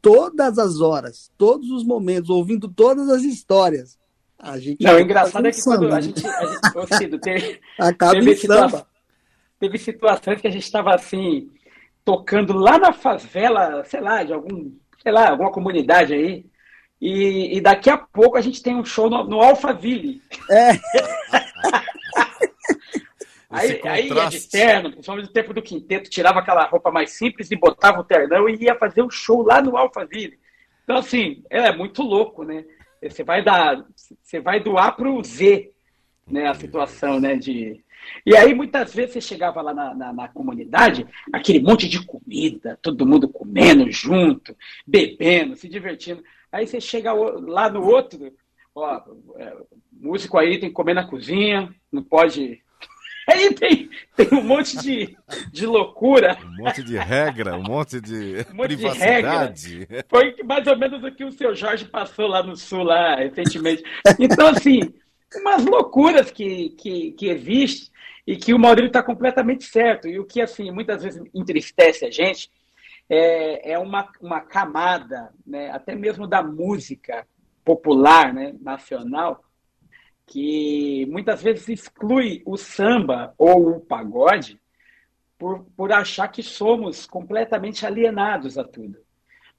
todas 0.00 0.58
as 0.58 0.80
horas, 0.80 1.30
todos 1.36 1.70
os 1.70 1.84
momentos, 1.84 2.30
ouvindo 2.30 2.68
todas 2.68 3.08
as 3.08 3.22
histórias. 3.22 3.98
A 4.38 4.58
gente 4.58 4.84
Não, 4.84 4.94
o 4.94 5.00
engraçado 5.00 5.46
é 5.46 5.50
que 5.50 5.62
quando 5.62 5.92
a 5.92 6.00
gente. 6.00 6.24
A 6.24 6.46
gente 6.46 6.96
Cido, 6.96 7.18
teve, 7.20 7.60
acaba 7.76 8.12
teve 8.12 8.36
situa-. 8.36 8.86
Teve 9.58 9.78
situações 9.78 10.40
que 10.40 10.46
a 10.46 10.50
gente 10.50 10.64
estava 10.64 10.94
assim, 10.94 11.50
tocando 12.04 12.54
lá 12.54 12.78
na 12.78 12.92
favela, 12.92 13.84
sei 13.84 14.00
lá, 14.00 14.22
de 14.22 14.32
algum, 14.32 14.72
sei 15.02 15.12
lá, 15.12 15.30
alguma 15.30 15.52
comunidade 15.52 16.14
aí. 16.14 16.46
E, 17.00 17.56
e 17.56 17.60
daqui 17.60 17.90
a 17.90 17.96
pouco 17.96 18.36
a 18.36 18.40
gente 18.40 18.62
tem 18.62 18.74
um 18.74 18.84
show 18.84 19.08
no, 19.08 19.24
no 19.24 19.40
Alphaville. 19.40 20.20
É. 20.50 20.72
Aí, 23.50 23.80
aí 23.82 24.12
ia 24.12 24.26
de 24.26 24.46
terno, 24.46 24.90
principalmente 24.90 25.26
no 25.26 25.32
tempo 25.32 25.54
do 25.54 25.62
quinteto, 25.62 26.10
tirava 26.10 26.40
aquela 26.40 26.66
roupa 26.66 26.90
mais 26.90 27.12
simples 27.12 27.50
e 27.50 27.56
botava 27.56 28.00
o 28.00 28.04
ternão 28.04 28.46
e 28.46 28.62
ia 28.62 28.74
fazer 28.74 29.02
um 29.02 29.08
show 29.08 29.42
lá 29.42 29.62
no 29.62 29.74
Alphaville. 29.74 30.38
Então, 30.84 30.98
assim, 30.98 31.42
é 31.48 31.72
muito 31.74 32.02
louco, 32.02 32.44
né? 32.44 32.64
Você 33.02 33.24
vai 33.24 33.42
dar, 33.42 33.86
você 34.22 34.38
vai 34.38 34.60
do 34.60 34.76
A 34.76 34.92
para 34.92 35.10
o 35.10 35.24
Z, 35.24 35.70
né? 36.26 36.46
A 36.46 36.54
situação, 36.54 37.18
né? 37.18 37.36
De... 37.36 37.82
E 38.24 38.36
aí, 38.36 38.54
muitas 38.54 38.94
vezes, 38.94 39.14
você 39.14 39.20
chegava 39.20 39.62
lá 39.62 39.72
na, 39.72 39.94
na, 39.94 40.12
na 40.12 40.28
comunidade, 40.28 41.06
aquele 41.32 41.60
monte 41.60 41.88
de 41.88 42.04
comida, 42.04 42.78
todo 42.82 43.06
mundo 43.06 43.28
comendo 43.28 43.90
junto, 43.90 44.56
bebendo, 44.86 45.56
se 45.56 45.68
divertindo. 45.68 46.22
Aí 46.50 46.66
você 46.66 46.80
chega 46.80 47.12
lá 47.12 47.68
no 47.70 47.84
outro, 47.84 48.32
ó, 48.74 49.02
é, 49.36 49.56
músico 49.92 50.38
aí 50.38 50.58
tem 50.58 50.68
que 50.68 50.74
comer 50.74 50.94
na 50.94 51.06
cozinha, 51.06 51.72
não 51.92 52.02
pode. 52.02 52.62
Aí 53.28 53.52
tem, 53.52 53.90
tem 54.16 54.38
um 54.38 54.42
monte 54.42 54.78
de, 54.78 55.14
de 55.52 55.66
loucura. 55.66 56.38
Um 56.42 56.64
monte 56.64 56.82
de 56.82 56.96
regra, 56.96 57.58
um 57.58 57.62
monte 57.62 58.00
de 58.00 58.46
Um 58.50 58.56
monte 58.56 58.70
de 58.70 58.76
privacidade. 58.76 59.88
Foi 60.08 60.34
mais 60.44 60.66
ou 60.66 60.78
menos 60.78 61.04
o 61.04 61.12
que 61.12 61.24
o 61.24 61.30
seu 61.30 61.54
Jorge 61.54 61.84
passou 61.84 62.26
lá 62.26 62.42
no 62.42 62.56
Sul, 62.56 62.84
lá 62.84 63.16
recentemente. 63.16 63.82
Então, 64.18 64.46
assim, 64.48 64.94
umas 65.36 65.64
loucuras 65.64 66.30
que, 66.30 66.70
que, 66.70 67.12
que 67.12 67.28
existem 67.28 67.90
e 68.26 68.36
que 68.36 68.54
o 68.54 68.58
Maurílio 68.58 68.88
está 68.88 69.02
completamente 69.02 69.64
certo. 69.64 70.08
E 70.08 70.18
o 70.18 70.24
que, 70.24 70.40
assim, 70.40 70.70
muitas 70.70 71.02
vezes 71.02 71.22
entristece 71.34 72.06
a 72.06 72.10
gente 72.10 72.50
é, 73.08 73.72
é 73.72 73.78
uma, 73.78 74.10
uma 74.20 74.40
camada, 74.40 75.32
né, 75.46 75.70
até 75.70 75.94
mesmo 75.94 76.26
da 76.26 76.42
música 76.42 77.26
popular, 77.64 78.32
né, 78.32 78.54
nacional, 78.60 79.42
que 80.26 81.06
muitas 81.06 81.42
vezes 81.42 81.68
exclui 81.68 82.42
o 82.44 82.56
samba 82.56 83.34
ou 83.38 83.76
o 83.76 83.80
pagode 83.80 84.60
por, 85.38 85.64
por 85.76 85.92
achar 85.92 86.28
que 86.28 86.42
somos 86.42 87.06
completamente 87.06 87.86
alienados 87.86 88.58
a 88.58 88.64
tudo. 88.64 88.98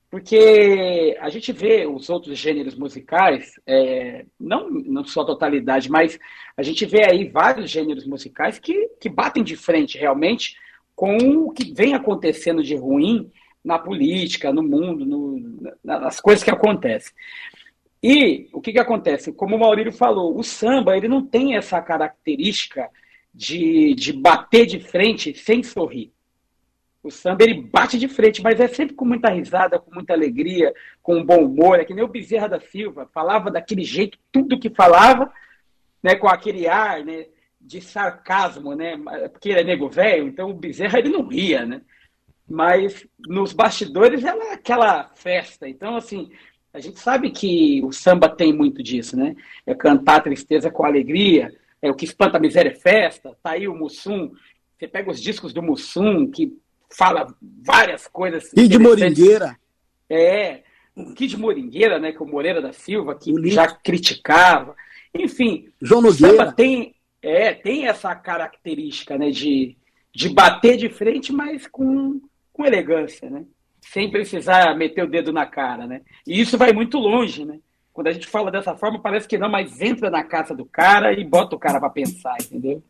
Porque 0.10 1.16
a 1.20 1.30
gente 1.30 1.52
vê 1.52 1.86
os 1.86 2.10
outros 2.10 2.38
gêneros 2.38 2.76
musicais, 2.76 3.60
é, 3.66 4.26
não, 4.40 4.68
não 4.70 5.04
só 5.06 5.22
a 5.22 5.26
totalidade, 5.26 5.90
mas 5.90 6.18
a 6.58 6.64
gente 6.64 6.84
vê 6.86 7.06
aí 7.08 7.28
vários 7.30 7.70
gêneros 7.70 8.08
musicais 8.08 8.58
que, 8.58 8.90
que 9.00 9.08
batem 9.08 9.44
de 9.44 9.56
frente 9.56 9.98
realmente 10.00 10.58
com 10.96 11.16
o 11.18 11.52
que 11.52 11.72
vem 11.74 11.94
acontecendo 11.94 12.64
de 12.64 12.76
ruim 12.76 13.32
na 13.64 13.78
política, 13.78 14.52
no 14.52 14.64
mundo, 14.64 15.06
no, 15.06 15.76
na- 15.84 16.00
nas 16.00 16.20
coisas 16.20 16.44
que 16.44 16.50
acontecem. 16.50 17.14
E 18.02 18.50
o 18.52 18.62
que, 18.62 18.72
que 18.72 18.80
acontece? 18.80 19.32
Como 19.32 19.56
o 19.56 19.60
Maurílio 19.60 19.92
falou, 19.92 20.36
o 20.38 20.44
samba 20.44 20.98
ele 20.98 21.08
não 21.08 21.24
tem 21.24 21.56
essa 21.56 21.80
característica 21.82 22.90
de, 23.34 23.94
de 23.94 24.12
bater 24.12 24.66
de 24.66 24.80
frente 24.80 25.38
sem 25.38 25.62
sorrir. 25.62 26.12
O 27.02 27.10
samba 27.10 27.44
ele 27.44 27.62
bate 27.62 27.98
de 27.98 28.08
frente, 28.08 28.42
mas 28.42 28.60
é 28.60 28.68
sempre 28.68 28.96
com 28.96 29.06
muita 29.06 29.30
risada, 29.30 29.80
com 29.80 29.94
muita 29.94 30.14
alegria, 30.14 30.74
com 31.02 31.24
bom 31.24 31.46
humor. 31.46 31.80
É 31.80 31.86
que 31.86 31.94
nem 31.94 32.04
o 32.04 32.10
Bezerra 32.10 32.50
da 32.50 32.60
Silva, 32.60 33.10
falava 33.14 33.50
daquele 33.50 33.84
jeito, 33.84 34.18
tudo 34.32 34.60
que 34.60 34.70
falava, 34.70 35.32
né, 36.04 36.16
com 36.16 36.28
aquele 36.28 36.68
ar 36.68 37.04
né, 37.04 37.28
de 37.60 37.82
sarcasmo, 37.82 38.76
né, 38.76 38.98
porque 39.32 39.50
ele 39.50 39.62
é 39.62 39.64
nego 39.64 39.90
velho, 39.90 40.28
então 40.28 40.50
o 40.50 40.54
Bezerra 40.54 41.00
ele 41.00 41.10
não 41.10 41.26
ria, 41.28 41.66
né? 41.66 41.82
mas 42.50 43.06
nos 43.20 43.54
bastidores 43.54 44.24
ela 44.24 44.44
é 44.46 44.54
aquela 44.54 45.12
festa. 45.16 45.70
Então, 45.70 45.96
assim, 45.96 46.32
a 46.74 46.80
gente 46.80 47.00
sabe 47.00 47.30
que 47.30 47.80
o 47.84 47.92
samba 47.92 48.28
tem 48.28 48.52
muito 48.52 48.82
disso, 48.82 49.16
né? 49.16 49.36
É 49.66 49.76
cantar 49.76 50.18
a 50.18 50.22
tristeza 50.22 50.72
com 50.72 50.84
alegria, 50.84 51.56
é 51.82 51.92
o 51.92 51.96
que 51.96 52.06
espanta 52.06 52.38
a 52.38 52.42
miséria 52.42 52.72
é 52.72 52.76
festa, 52.76 53.38
tá 53.44 53.52
aí 53.52 53.68
o 53.68 53.76
Mussum. 53.76 54.32
Você 54.78 54.88
pega 54.88 55.12
os 55.12 55.22
discos 55.22 55.54
do 55.54 55.62
Mussum, 55.62 56.30
que 56.30 56.58
fala 56.90 57.34
várias 57.42 58.08
coisas. 58.08 58.52
E 58.56 58.68
de 58.68 58.80
Moringueira. 58.80 59.58
É, 60.10 60.62
o 60.96 61.14
Kid 61.14 61.38
Moringueira, 61.38 62.00
né, 62.00 62.12
que 62.12 62.18
é 62.18 62.22
o 62.22 62.28
Moreira 62.28 62.62
da 62.62 62.74
Silva, 62.74 63.16
que 63.16 63.34
já 63.50 63.68
criticava. 63.68 64.76
Enfim, 65.14 65.70
João 65.82 66.02
o 66.02 66.12
samba 66.12 66.28
Nogueira. 66.34 66.52
tem, 66.54 66.96
é, 67.22 67.54
tem 67.54 67.88
essa 67.88 68.14
característica 68.16 69.18
né, 69.18 69.30
de, 69.32 69.78
de 70.14 70.30
bater 70.30 70.78
de 70.78 70.90
frente, 70.90 71.32
mas 71.32 71.68
com, 71.68 72.22
com 72.52 72.66
elegância, 72.66 73.30
né? 73.30 73.46
Sem 73.82 74.12
precisar 74.12 74.76
meter 74.76 75.04
o 75.04 75.10
dedo 75.10 75.32
na 75.32 75.46
cara, 75.46 75.88
né? 75.88 76.02
E 76.28 76.40
isso 76.40 76.58
vai 76.58 76.74
muito 76.74 77.00
longe, 77.00 77.46
né? 77.46 77.60
Quando 77.94 78.08
a 78.08 78.12
gente 78.12 78.28
fala 78.28 78.52
dessa 78.52 78.76
forma, 78.76 79.02
parece 79.02 79.28
que 79.28 79.38
não, 79.38 79.50
mas 79.50 79.82
entra 79.82 80.10
na 80.10 80.24
casa 80.24 80.56
do 80.56 80.66
cara 80.66 81.12
e 81.12 81.24
bota 81.24 81.56
o 81.56 81.60
cara 81.60 81.80
para 81.80 81.90
pensar, 81.90 82.36
entendeu? 82.40 82.84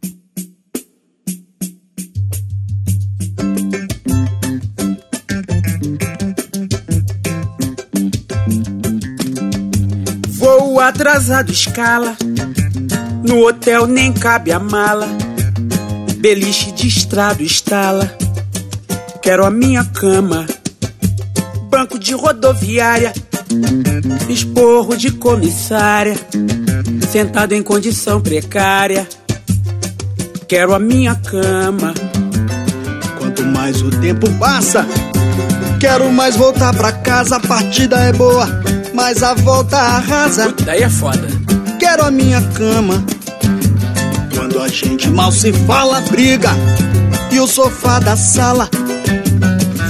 Atrasado, 10.82 11.52
escala. 11.52 12.18
No 13.24 13.46
hotel 13.46 13.86
nem 13.86 14.12
cabe 14.12 14.52
a 14.52 14.60
mala. 14.60 15.08
Beliche 16.18 16.72
de 16.72 16.88
estrado 16.88 17.42
estala. 17.44 18.12
Quero 19.22 19.46
a 19.46 19.52
minha 19.52 19.86
cama. 19.86 20.46
Banco 21.70 22.00
de 22.00 22.14
rodoviária. 22.14 23.14
Esporro 24.28 24.98
de 24.98 25.12
comissária. 25.12 26.16
Sentado 27.12 27.54
em 27.54 27.62
condição 27.62 28.22
precária. 28.22 29.08
Quero 30.48 30.74
a 30.74 30.80
minha 30.80 31.16
cama. 31.16 31.94
Quanto 33.18 33.44
mais 33.46 33.82
o 33.82 33.92
tempo 33.92 34.28
passa, 34.40 34.86
quero 35.80 36.12
mais 36.12 36.36
voltar 36.36 36.74
pra 36.76 36.92
casa. 36.92 37.36
A 37.36 37.40
partida 37.40 37.98
é 37.98 38.12
boa, 38.12 38.48
mas 38.94 39.24
a 39.24 39.34
volta 39.34 39.78
arrasa. 39.78 40.54
Daí 40.66 40.84
é 40.84 40.90
foda. 40.90 41.28
Quero 41.80 42.04
a 42.04 42.12
minha 42.12 42.42
cama. 42.54 43.04
Quando 44.36 44.62
a 44.62 44.68
gente 44.68 45.10
mal 45.10 45.32
se 45.32 45.52
fala, 45.54 46.02
briga. 46.02 46.50
E 47.32 47.40
o 47.40 47.48
sofá 47.48 48.00
da 48.00 48.16
sala 48.16 48.70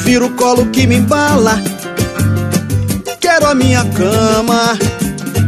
vira 0.04 0.26
o 0.26 0.30
colo 0.36 0.66
que 0.68 0.86
me 0.86 0.96
embala. 0.96 1.62
Quero 3.20 3.48
a 3.48 3.56
minha 3.56 3.84
cama. 3.86 4.78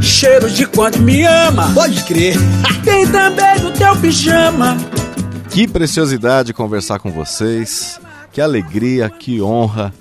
Cheiro 0.01 0.49
de 0.49 0.65
quanto 0.65 0.99
me 0.99 1.23
ama. 1.25 1.71
Pode 1.73 2.03
crer. 2.03 2.35
Tem 2.83 3.07
também 3.07 3.59
no 3.61 3.71
teu 3.71 3.95
pijama. 3.97 4.77
Que 5.49 5.67
preciosidade 5.67 6.53
conversar 6.53 6.99
com 6.99 7.11
vocês. 7.11 7.99
Que 8.31 8.39
alegria, 8.39 9.09
que 9.09 9.41
honra. 9.41 9.93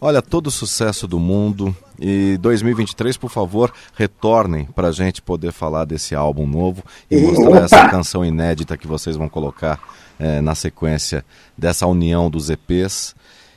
Olha, 0.00 0.22
todo 0.22 0.46
o 0.46 0.50
sucesso 0.50 1.06
do 1.06 1.18
mundo. 1.18 1.76
E 1.98 2.36
2023, 2.40 3.16
por 3.16 3.30
favor, 3.30 3.72
retornem 3.94 4.66
para 4.66 4.88
a 4.88 4.92
gente 4.92 5.22
poder 5.22 5.52
falar 5.52 5.84
desse 5.84 6.14
álbum 6.14 6.46
novo 6.46 6.82
e 7.10 7.20
mostrar 7.20 7.64
essa 7.64 7.88
canção 7.88 8.24
inédita 8.24 8.76
que 8.76 8.86
vocês 8.86 9.16
vão 9.16 9.28
colocar 9.28 9.80
eh, 10.18 10.40
na 10.40 10.54
sequência 10.54 11.24
dessa 11.56 11.86
união 11.86 12.30
dos 12.30 12.50
EPs. 12.50 13.14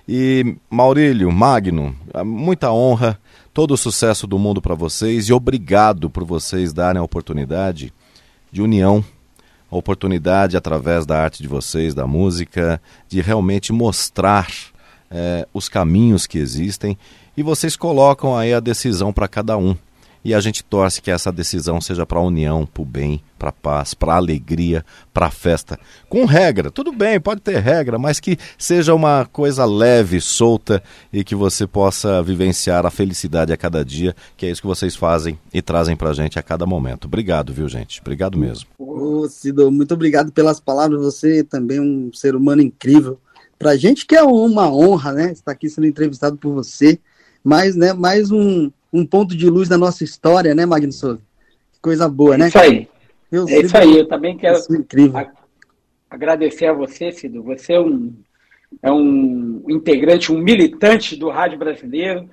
E 0.07 0.55
Maurílio, 0.69 1.31
Magno, 1.31 1.95
ah, 2.13 2.23
muita 2.23 2.71
honra, 2.71 3.19
todo 3.53 3.73
o 3.73 3.77
sucesso 3.77 4.25
do 4.25 4.39
mundo 4.39 4.61
para 4.61 4.73
vocês 4.73 5.29
e 5.29 5.33
obrigado 5.33 6.09
por 6.09 6.23
vocês 6.23 6.73
darem 6.73 6.99
a 6.99 7.03
oportunidade 7.03 7.93
de 8.51 8.61
união 8.61 9.03
a 9.71 9.77
oportunidade, 9.77 10.57
através 10.57 11.05
da 11.05 11.21
arte 11.21 11.41
de 11.41 11.47
vocês, 11.47 11.93
da 11.93 12.07
música, 12.07 12.81
de 13.07 13.21
realmente 13.21 13.71
mostrar 13.71 14.47
eh, 15.11 15.47
os 15.53 15.69
caminhos 15.69 16.25
que 16.25 16.39
existem 16.39 16.97
e 17.39 17.43
vocês 17.43 17.77
colocam 17.77 18.35
aí 18.35 18.53
a 18.53 18.59
decisão 18.59 19.13
para 19.13 19.25
cada 19.25 19.57
um. 19.57 19.73
E 20.25 20.33
a 20.33 20.41
gente 20.41 20.61
torce 20.61 21.01
que 21.01 21.09
essa 21.09 21.31
decisão 21.31 21.79
seja 21.79 22.05
para 22.05 22.19
a 22.19 22.21
união, 22.21 22.65
para 22.65 22.81
o 22.81 22.85
bem, 22.85 23.23
para 23.37 23.47
a 23.47 23.53
paz, 23.53 23.93
para 23.93 24.11
a 24.11 24.17
alegria, 24.17 24.83
para 25.13 25.27
a 25.27 25.31
festa. 25.31 25.79
Com 26.09 26.25
regra, 26.25 26.69
tudo 26.69 26.91
bem, 26.91 27.17
pode 27.17 27.39
ter 27.39 27.57
regra, 27.59 27.97
mas 27.97 28.19
que 28.19 28.37
seja 28.57 28.93
uma 28.93 29.25
coisa 29.31 29.63
leve, 29.63 30.19
solta 30.19 30.83
e 31.13 31.23
que 31.23 31.33
você 31.33 31.65
possa 31.65 32.21
vivenciar 32.21 32.85
a 32.85 32.91
felicidade 32.91 33.53
a 33.53 33.57
cada 33.57 33.85
dia, 33.85 34.13
que 34.35 34.45
é 34.45 34.51
isso 34.51 34.59
que 34.59 34.67
vocês 34.67 34.93
fazem 34.93 35.39
e 35.53 35.61
trazem 35.61 35.95
para 35.95 36.09
a 36.09 36.13
gente 36.13 36.37
a 36.37 36.43
cada 36.43 36.65
momento. 36.65 37.05
Obrigado, 37.05 37.53
viu, 37.53 37.69
gente? 37.69 38.01
Obrigado 38.01 38.37
mesmo. 38.37 38.67
Ô, 38.77 39.29
Cido, 39.29 39.71
muito 39.71 39.93
obrigado 39.93 40.33
pelas 40.33 40.59
palavras. 40.59 40.99
Você 41.01 41.41
também 41.41 41.77
é 41.77 41.81
um 41.81 42.11
ser 42.13 42.35
humano 42.35 42.61
incrível. 42.61 43.17
Pra 43.57 43.77
gente 43.77 44.05
que 44.05 44.15
é 44.17 44.23
uma 44.23 44.69
honra, 44.69 45.13
né? 45.13 45.31
Estar 45.31 45.53
aqui 45.53 45.69
sendo 45.69 45.87
entrevistado 45.87 46.35
por 46.35 46.53
você. 46.53 46.99
Mas, 47.43 47.75
né, 47.75 47.93
mais 47.93 48.31
um, 48.31 48.71
um 48.91 49.05
ponto 49.05 49.35
de 49.35 49.49
luz 49.49 49.69
na 49.69 49.77
nossa 49.77 50.03
história, 50.03 50.53
né, 50.53 50.65
Magno 50.65 50.91
Souza? 50.91 51.21
Que 51.73 51.79
coisa 51.81 52.07
boa, 52.09 52.37
né? 52.37 52.45
É 52.45 52.47
isso 52.49 52.59
aí. 52.59 52.87
Eu 53.31 53.47
É 53.47 53.59
isso 53.61 53.77
aí. 53.77 53.97
Eu 53.97 54.07
também 54.07 54.35
quero 54.37 54.57
Isso 54.57 54.73
é 54.73 54.77
incrível. 54.77 55.27
agradecer 56.09 56.65
a 56.65 56.73
você, 56.73 57.11
Cido. 57.11 57.43
Você 57.43 57.73
é 57.73 57.79
um, 57.79 58.13
é 58.81 58.91
um 58.91 59.63
integrante, 59.69 60.31
um 60.31 60.37
militante 60.39 61.15
do 61.15 61.29
rádio 61.29 61.57
brasileiro, 61.59 62.29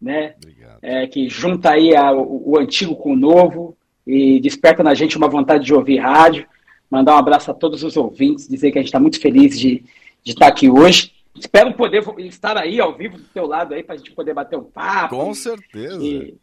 né? 0.00 0.34
Obrigado. 0.42 0.78
É, 0.80 1.06
que 1.06 1.28
junta 1.28 1.70
aí 1.70 1.94
a- 1.94 2.12
o, 2.12 2.52
o 2.52 2.58
antigo 2.58 2.94
com 2.96 3.12
o 3.12 3.16
novo 3.16 3.76
e 4.06 4.40
desperta 4.40 4.82
na 4.82 4.94
gente 4.94 5.16
uma 5.16 5.28
vontade 5.28 5.64
de 5.64 5.74
ouvir 5.74 5.98
rádio. 5.98 6.46
Mandar 6.90 7.16
um 7.16 7.18
abraço 7.18 7.50
a 7.50 7.54
todos 7.54 7.82
os 7.82 7.96
ouvintes, 7.96 8.48
dizer 8.48 8.70
que 8.70 8.78
a 8.78 8.80
gente 8.80 8.88
está 8.88 9.00
muito 9.00 9.20
feliz 9.20 9.58
de, 9.58 9.84
de 10.22 10.32
estar 10.32 10.46
aqui 10.46 10.70
hoje. 10.70 11.12
Espero 11.38 11.74
poder 11.74 12.02
estar 12.18 12.56
aí 12.56 12.80
ao 12.80 12.94
vivo 12.94 13.18
do 13.18 13.24
teu 13.24 13.46
lado 13.46 13.74
aí 13.74 13.82
para 13.82 13.94
a 13.94 13.98
gente 13.98 14.12
poder 14.12 14.34
bater 14.34 14.58
um 14.58 14.64
papo 14.64 15.16
Com 15.16 15.34
certeza. 15.34 16.02
e, 16.02 16.36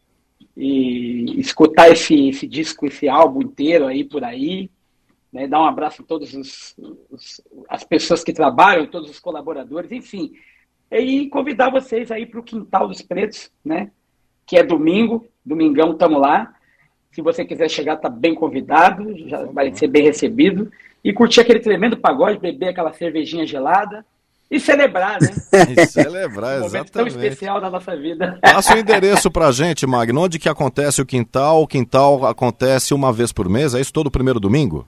e 0.56 1.38
escutar 1.40 1.90
esse, 1.90 2.28
esse 2.28 2.46
disco, 2.46 2.86
esse 2.86 3.08
álbum 3.08 3.42
inteiro 3.42 3.86
aí 3.86 4.04
por 4.04 4.24
aí. 4.24 4.70
Né? 5.32 5.46
Dar 5.46 5.60
um 5.60 5.66
abraço 5.66 6.02
a 6.02 6.04
todas 6.04 6.34
as 7.68 7.84
pessoas 7.84 8.24
que 8.24 8.32
trabalham, 8.32 8.86
todos 8.86 9.10
os 9.10 9.20
colaboradores, 9.20 9.92
enfim. 9.92 10.32
E 10.90 11.28
convidar 11.28 11.70
vocês 11.70 12.10
aí 12.10 12.24
para 12.24 12.40
o 12.40 12.44
Quintal 12.44 12.88
dos 12.88 13.02
Pretos, 13.02 13.50
né? 13.64 13.90
que 14.46 14.56
é 14.56 14.62
domingo, 14.62 15.26
domingão 15.44 15.92
estamos 15.92 16.20
lá. 16.20 16.54
Se 17.10 17.20
você 17.20 17.44
quiser 17.44 17.68
chegar, 17.68 17.96
tá 17.96 18.08
bem 18.08 18.34
convidado, 18.34 19.16
já 19.28 19.44
vai 19.46 19.74
ser 19.74 19.88
bem 19.88 20.04
recebido. 20.04 20.70
E 21.02 21.12
curtir 21.12 21.40
aquele 21.40 21.60
tremendo 21.60 21.96
pagode, 21.96 22.38
beber 22.38 22.68
aquela 22.68 22.92
cervejinha 22.92 23.46
gelada 23.46 24.04
e 24.50 24.60
celebrar, 24.60 25.18
né? 25.20 25.28
E 25.76 25.86
celebrar, 25.86 26.58
Um 26.58 26.64
momento 26.64 26.90
tão 26.92 27.06
exatamente. 27.06 27.32
especial 27.32 27.60
da 27.60 27.70
nossa 27.70 27.96
vida. 27.96 28.38
Passa 28.40 28.74
o 28.74 28.78
endereço 28.78 29.30
pra 29.30 29.50
gente, 29.50 29.86
Magno. 29.86 30.22
Onde 30.22 30.38
que 30.38 30.48
acontece 30.48 31.02
o 31.02 31.06
quintal? 31.06 31.62
O 31.62 31.66
quintal 31.66 32.24
acontece 32.26 32.94
uma 32.94 33.12
vez 33.12 33.32
por 33.32 33.48
mês? 33.48 33.74
É 33.74 33.80
isso 33.80 33.92
todo 33.92 34.10
primeiro 34.10 34.38
domingo? 34.38 34.86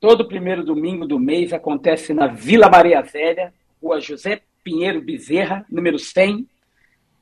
Todo 0.00 0.28
primeiro 0.28 0.64
domingo 0.64 1.06
do 1.06 1.18
mês 1.18 1.52
acontece 1.52 2.14
na 2.14 2.28
Vila 2.28 2.68
Maria 2.70 3.02
Zélia, 3.02 3.52
rua 3.82 4.00
José 4.00 4.42
Pinheiro 4.62 5.00
Bezerra, 5.00 5.66
número 5.68 5.98
100, 5.98 6.46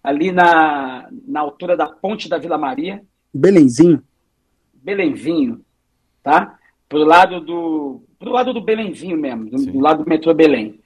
ali 0.05 0.31
na, 0.31 1.09
na 1.27 1.41
altura 1.41 1.77
da 1.77 1.87
ponte 1.87 2.29
da 2.29 2.39
Vila 2.39 2.59
Maria, 2.59 3.03
Belenzinho. 3.33 4.03
Belenzinho, 4.75 5.61
tá? 6.23 6.59
Pro 6.89 7.05
lado 7.05 7.41
do, 7.41 8.03
pro 8.19 8.31
lado 8.31 8.53
do 8.53 8.61
Belenzinho 8.61 9.17
mesmo, 9.17 9.51
do, 9.51 9.57
do 9.57 9.81
lado 9.81 10.05
do 10.05 10.09
metrô 10.09 10.33
Belém. 10.33 10.81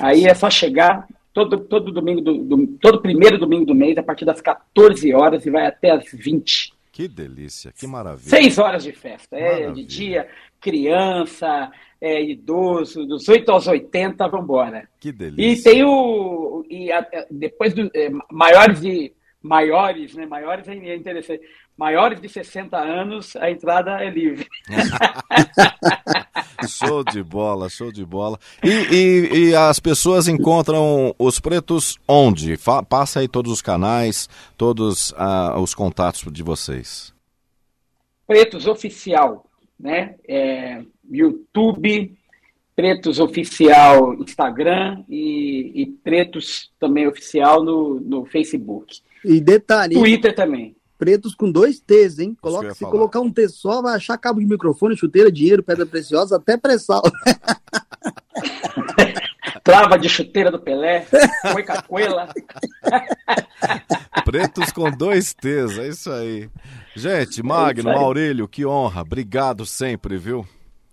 Aí 0.00 0.24
é 0.26 0.34
só 0.34 0.48
chegar 0.50 1.06
todo, 1.32 1.58
todo 1.60 1.92
domingo, 1.92 2.20
do, 2.20 2.38
do- 2.44 2.66
todo 2.80 3.00
primeiro 3.00 3.38
domingo 3.38 3.64
do 3.66 3.74
mês, 3.74 3.96
a 3.98 4.02
partir 4.02 4.24
das 4.24 4.40
14 4.40 5.12
horas 5.14 5.46
e 5.46 5.50
vai 5.50 5.66
até 5.66 5.90
as 5.90 6.04
20. 6.12 6.72
Que 6.92 7.06
delícia, 7.08 7.72
que 7.72 7.86
maravilha. 7.86 8.28
Seis 8.28 8.58
horas 8.58 8.82
de 8.82 8.92
festa. 8.92 9.34
É 9.36 9.70
de 9.70 9.84
dia, 9.84 10.28
criança, 10.60 11.70
é, 12.00 12.22
idoso, 12.22 13.06
dos 13.06 13.28
8 13.28 13.50
aos 13.50 13.66
80, 13.66 14.26
vambora. 14.28 14.88
Que 14.98 15.08
E 15.08 15.12
delícia. 15.12 15.70
tem 15.72 15.84
o. 15.84 16.64
E 16.68 16.90
a- 16.92 17.06
depois 17.30 17.72
do. 17.74 17.90
é, 17.94 18.10
maiores 18.30 18.80
de. 18.80 19.12
Maiores, 19.42 20.14
né? 20.14 20.26
Maiores 20.26 20.68
é 20.68 20.72
é 20.76 20.94
interessante. 20.94 21.40
Maiores 21.74 22.20
de 22.20 22.28
60 22.28 22.76
anos, 22.76 23.34
a 23.36 23.50
entrada 23.50 23.92
é 24.04 24.10
livre. 24.10 24.46
Show 26.68 27.02
de 27.04 27.22
bola, 27.22 27.68
show 27.68 27.90
de 27.92 28.04
bola. 28.04 28.38
E, 28.62 28.68
e- 28.68 29.48
e 29.50 29.54
as 29.54 29.78
pessoas 29.80 30.28
encontram 30.28 31.14
os 31.18 31.40
pretos 31.40 31.98
onde? 32.06 32.56
Fa- 32.56 32.82
passa 32.82 33.20
aí 33.20 33.28
todos 33.28 33.52
os 33.52 33.62
canais, 33.62 34.28
todos 34.56 35.14
ah, 35.16 35.58
os 35.60 35.74
contatos 35.74 36.24
de 36.32 36.42
vocês. 36.42 37.12
Pretos 38.26 38.66
Oficial, 38.66 39.46
né? 39.78 40.14
É, 40.28 40.82
YouTube, 41.10 42.14
Pretos 42.76 43.18
Oficial 43.18 44.14
Instagram 44.14 45.02
e, 45.08 45.72
e 45.82 45.86
Pretos 45.86 46.70
também 46.78 47.06
Oficial 47.08 47.62
no, 47.64 48.00
no 48.00 48.24
Facebook. 48.24 49.00
E 49.24 49.40
detalhe, 49.40 49.94
Twitter 49.94 50.34
também. 50.34 50.74
Pretos 51.00 51.34
com 51.34 51.50
dois 51.50 51.80
T's, 51.80 52.18
hein? 52.18 52.36
Coloca, 52.42 52.74
se 52.74 52.80
falar. 52.80 52.92
colocar 52.92 53.20
um 53.20 53.32
T 53.32 53.48
só, 53.48 53.80
vai 53.80 53.96
achar 53.96 54.18
cabo 54.18 54.38
de 54.38 54.44
microfone, 54.44 54.94
chuteira, 54.94 55.32
dinheiro, 55.32 55.62
pedra 55.62 55.86
preciosa, 55.86 56.36
até 56.36 56.58
pré-sal. 56.58 57.02
Trava 59.64 59.98
de 59.98 60.10
chuteira 60.10 60.50
do 60.50 60.58
Pelé, 60.60 61.06
foi 61.52 61.62
cacuela. 61.62 62.28
Pretos 64.26 64.70
com 64.72 64.90
dois 64.90 65.32
T's, 65.32 65.78
é 65.78 65.88
isso 65.88 66.12
aí. 66.12 66.50
Gente, 66.94 67.42
Magno, 67.42 67.88
aí. 67.88 67.96
Maurílio, 67.96 68.46
que 68.46 68.66
honra. 68.66 69.00
Obrigado 69.00 69.64
sempre, 69.64 70.18
viu? 70.18 70.46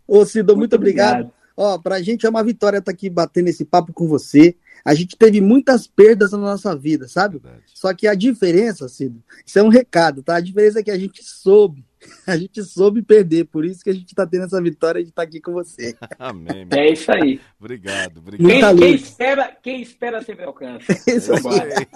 Ô, 0.08 0.26
Cido, 0.26 0.56
muito, 0.56 0.60
Muito 0.60 0.76
obrigado. 0.78 1.12
obrigado. 1.16 1.34
Ó, 1.58 1.78
pra 1.78 2.02
gente 2.02 2.26
é 2.26 2.30
uma 2.30 2.44
vitória 2.46 2.78
estar 2.78 2.92
aqui 2.92 3.10
batendo 3.10 3.50
esse 3.50 3.66
papo 3.66 3.92
com 3.92 4.08
você. 4.08 4.56
A 4.88 4.94
gente 4.94 5.18
teve 5.18 5.42
muitas 5.42 5.86
perdas 5.86 6.32
na 6.32 6.38
nossa 6.38 6.74
vida, 6.74 7.10
sabe? 7.10 7.40
Verdade. 7.40 7.64
Só 7.74 7.94
que 7.94 8.08
a 8.08 8.16
diferença, 8.16 8.88
Cido, 8.88 9.22
isso 9.46 9.60
é 9.60 9.62
um 9.62 9.68
recado, 9.68 10.24
tá? 10.24 10.38
A 10.38 10.40
diferença 10.40 10.80
é 10.80 10.84
que 10.84 10.90
a 10.90 10.98
gente 10.98 11.22
soube. 11.26 11.84
A 12.26 12.38
gente 12.38 12.64
soube 12.64 13.02
perder, 13.02 13.46
por 13.46 13.66
isso 13.66 13.84
que 13.84 13.90
a 13.90 13.94
gente 13.94 14.14
tá 14.14 14.26
tendo 14.26 14.46
essa 14.46 14.62
vitória 14.62 15.04
de 15.04 15.10
estar 15.10 15.24
aqui 15.24 15.42
com 15.42 15.52
você. 15.52 15.98
Amém. 16.20 16.64
meu. 16.66 16.80
É 16.80 16.92
isso 16.92 17.12
aí. 17.12 17.42
Obrigado, 17.60 18.20
obrigado. 18.20 18.78
Quem, 18.78 18.88
quem 18.88 18.96
espera, 18.96 19.58
quem 19.64 19.82
espera 19.82 20.22
sempre 20.22 20.46
alcança. 20.46 20.86
Isso 21.08 21.34
aí. 21.34 21.88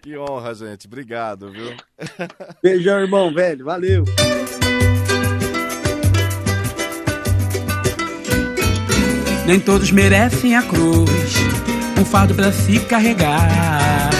Que 0.00 0.16
honra, 0.16 0.54
gente. 0.54 0.86
Obrigado, 0.86 1.50
viu? 1.50 1.76
Beijão, 2.62 3.00
irmão, 3.00 3.34
velho. 3.34 3.64
Valeu. 3.64 4.04
Nem 9.48 9.58
todos 9.58 9.90
merecem 9.90 10.54
a 10.54 10.60
cruz, 10.60 11.08
um 11.98 12.04
fardo 12.04 12.34
pra 12.34 12.52
se 12.52 12.78
carregar. 12.80 14.10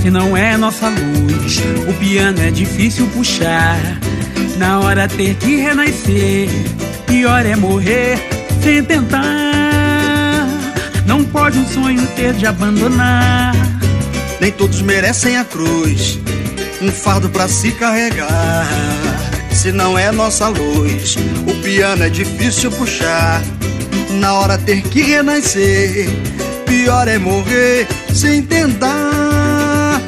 Se 0.00 0.08
não 0.08 0.34
é 0.34 0.56
nossa 0.56 0.88
luz, 0.88 1.60
o 1.86 1.92
piano 1.98 2.40
é 2.40 2.50
difícil 2.50 3.06
puxar. 3.08 3.78
Na 4.56 4.80
hora 4.80 5.06
ter 5.06 5.34
que 5.34 5.56
renascer, 5.56 6.48
pior 7.06 7.44
é 7.44 7.54
morrer 7.54 8.18
sem 8.62 8.82
tentar. 8.82 10.48
Não 11.04 11.24
pode 11.24 11.58
um 11.58 11.66
sonho 11.66 12.06
ter 12.16 12.32
de 12.32 12.46
abandonar. 12.46 13.52
Nem 14.40 14.50
todos 14.50 14.80
merecem 14.80 15.36
a 15.36 15.44
cruz, 15.44 16.18
um 16.80 16.90
fardo 16.90 17.28
pra 17.28 17.48
se 17.48 17.72
carregar. 17.72 18.66
Se 19.52 19.72
não 19.72 19.98
é 19.98 20.10
nossa 20.10 20.48
luz, 20.48 21.18
o 21.46 21.54
piano 21.62 22.02
é 22.02 22.08
difícil 22.08 22.70
puxar. 22.70 23.42
Na 24.10 24.34
hora 24.34 24.58
ter 24.58 24.82
que 24.82 25.02
renascer, 25.02 26.08
pior 26.66 27.08
é 27.08 27.18
morrer 27.18 27.86
sem 28.12 28.42
tentar. 28.42 30.00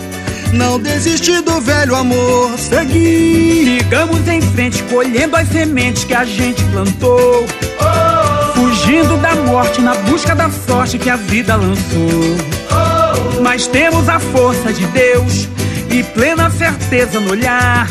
Não 0.52 0.78
desistir 0.78 1.40
do 1.40 1.60
velho 1.60 1.94
amor, 1.94 2.58
seguir. 2.58 3.78
Sigamos 3.78 4.28
em 4.28 4.40
frente, 4.40 4.82
colhendo 4.84 5.36
as 5.36 5.48
sementes 5.48 6.04
que 6.04 6.14
a 6.14 6.24
gente 6.24 6.62
plantou. 6.64 7.46
Fugindo 8.54 9.16
da 9.22 9.34
morte 9.34 9.80
na 9.80 9.94
busca 9.94 10.34
da 10.34 10.50
sorte 10.50 10.98
que 10.98 11.08
a 11.08 11.16
vida 11.16 11.56
lançou. 11.56 12.36
Mas 13.42 13.66
temos 13.66 14.08
a 14.08 14.18
força 14.18 14.72
de 14.72 14.86
Deus 14.86 15.48
e 15.90 16.02
plena 16.02 16.50
certeza 16.50 17.18
no 17.18 17.30
olhar 17.30 17.88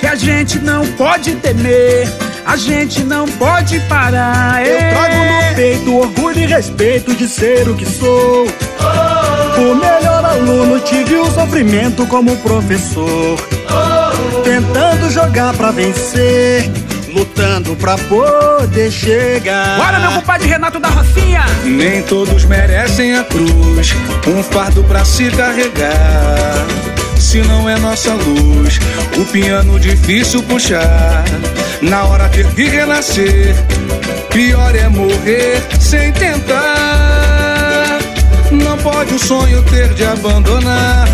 que 0.00 0.06
a 0.06 0.14
gente 0.14 0.58
não 0.58 0.84
pode 0.94 1.34
temer, 1.36 2.08
a 2.46 2.56
gente 2.56 3.02
não 3.04 3.26
pode 3.26 3.80
parar. 3.80 4.66
Eu 4.66 4.78
trago 4.78 5.14
no 5.14 5.54
peito 5.54 5.96
orgulho 5.96 6.38
e 6.38 6.46
respeito 6.46 7.14
de 7.14 7.28
ser 7.28 7.68
o 7.68 7.74
que 7.74 7.86
sou. 7.86 8.46
O 9.56 9.74
melhor 9.74 10.24
aluno, 10.24 10.80
tive 10.80 11.16
o 11.16 11.30
sofrimento 11.30 12.06
como 12.06 12.36
professor. 12.38 13.38
Tentando 14.44 15.10
jogar 15.10 15.54
pra 15.54 15.70
vencer, 15.70 16.70
lutando 17.14 17.76
pra 17.76 17.96
poder 17.96 18.90
chegar. 18.90 19.78
Bora, 19.78 19.98
meu 20.00 20.12
compadre 20.12 20.48
Renato 20.48 20.80
da 20.80 20.88
Rocinha! 20.88 21.44
Nem 21.64 22.02
todos 22.02 22.44
merecem 22.44 23.16
a 23.16 23.24
cruz, 23.24 23.94
um 24.26 24.42
fardo 24.42 24.82
pra 24.84 25.04
se 25.04 25.30
carregar. 25.30 26.66
Se 27.22 27.40
não 27.42 27.68
é 27.68 27.78
nossa 27.78 28.12
luz, 28.12 28.78
o 29.16 29.24
piano 29.26 29.78
difícil 29.80 30.42
puxar. 30.42 31.24
Na 31.80 32.04
hora 32.04 32.28
ter 32.28 32.46
que 32.48 32.64
renascer, 32.68 33.54
pior 34.30 34.74
é 34.76 34.86
morrer 34.88 35.62
sem 35.80 36.12
tentar. 36.12 37.98
Não 38.50 38.76
pode 38.78 39.14
o 39.14 39.18
sonho 39.18 39.62
ter 39.62 39.94
de 39.94 40.04
abandonar. 40.04 41.08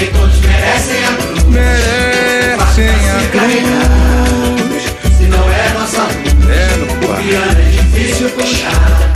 Nem 0.00 0.08
todos 0.10 0.40
merecem 0.40 1.04
a 1.04 1.12
cruz, 1.12 1.44
Merecem 1.44 3.10
a 3.10 3.20
cruz. 3.30 4.84
se 5.16 5.24
não 5.24 5.48
é 5.48 5.72
nossa 5.78 6.02
luz. 6.02 6.12
É, 6.50 6.82
O 6.82 7.22
piano 7.22 7.60
é 7.60 7.70
difícil 7.70 8.30
puxar. 8.30 9.11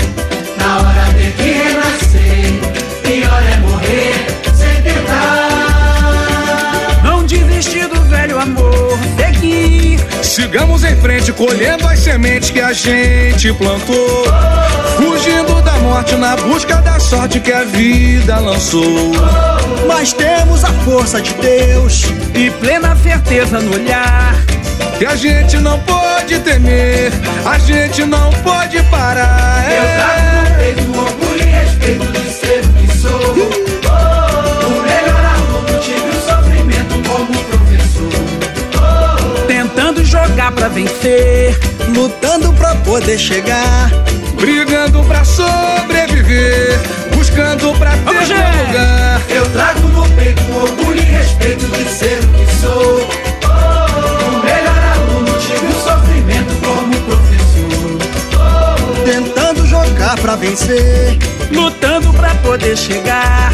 Sigamos 10.37 10.85
em 10.85 10.95
frente, 10.97 11.33
colhendo 11.33 11.89
as 11.89 11.99
sementes 11.99 12.51
que 12.51 12.61
a 12.61 12.71
gente 12.71 13.51
plantou. 13.55 14.25
Fugindo 14.99 15.63
da 15.63 15.73
morte 15.79 16.15
na 16.15 16.37
busca 16.37 16.77
da 16.83 17.01
sorte 17.01 17.41
que 17.41 17.51
a 17.51 17.65
vida 17.65 18.39
lançou. 18.39 19.13
Mas 19.89 20.13
temos 20.13 20.63
a 20.63 20.69
força 20.85 21.23
de 21.23 21.33
Deus. 21.37 22.03
E 22.35 22.51
plena 22.51 22.95
certeza 22.97 23.61
no 23.61 23.73
olhar. 23.73 24.35
Que 24.99 25.07
a 25.07 25.17
gente 25.17 25.57
não 25.57 25.79
pode 25.81 26.39
temer, 26.41 27.11
a 27.47 27.59
gente 27.59 28.05
não 28.05 28.31
pode 28.45 28.83
parar. 28.91 29.65
Eu 29.71 29.85
trago 29.97 30.37
no 30.37 30.49
É. 30.49 30.59
peito 30.59 30.99
orgulho 31.01 31.41
e 31.41 31.45
respeito 31.45 32.16
jogar 40.27 40.53
pra 40.53 40.69
vencer. 40.69 41.57
Lutando 41.95 42.53
pra 42.55 42.75
poder 42.77 43.19
chegar. 43.19 43.91
Brigando 44.35 45.03
pra 45.05 45.25
sobreviver, 45.25 46.79
buscando 47.15 47.73
pra 47.79 47.93
ter 47.93 48.05
Vamos, 48.05 48.29
lugar. 48.29 49.23
Eu 49.31 49.47
trago 49.51 49.89
no 49.89 50.09
peito 50.11 50.43
orgulho 50.55 50.99
e 50.99 51.05
respeito 51.05 51.65
de 51.65 51.89
ser 51.89 52.19
o 52.23 52.29
que 52.29 52.55
sou. 52.61 53.09
O 53.49 54.45
melhor 54.45 54.83
aluno 54.95 55.39
tive 55.39 55.67
o 55.67 55.81
sofrimento 55.81 56.55
como 56.63 56.95
professor. 57.03 57.99
Tentando 59.05 59.67
jogar 59.67 60.17
pra 60.19 60.37
vencer. 60.37 61.17
Lutando 61.51 62.13
pra 62.13 62.35
poder 62.37 62.77
chegar. 62.77 63.53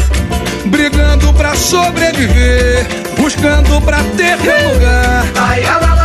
Brigando 0.65 1.33
pra 1.33 1.55
sobreviver, 1.55 2.85
buscando 3.17 3.81
pra 3.81 3.97
ter 4.17 4.37
meu 4.37 4.73
lugar. 4.73 5.25
Ala, 5.35 5.91
ala, 5.91 6.02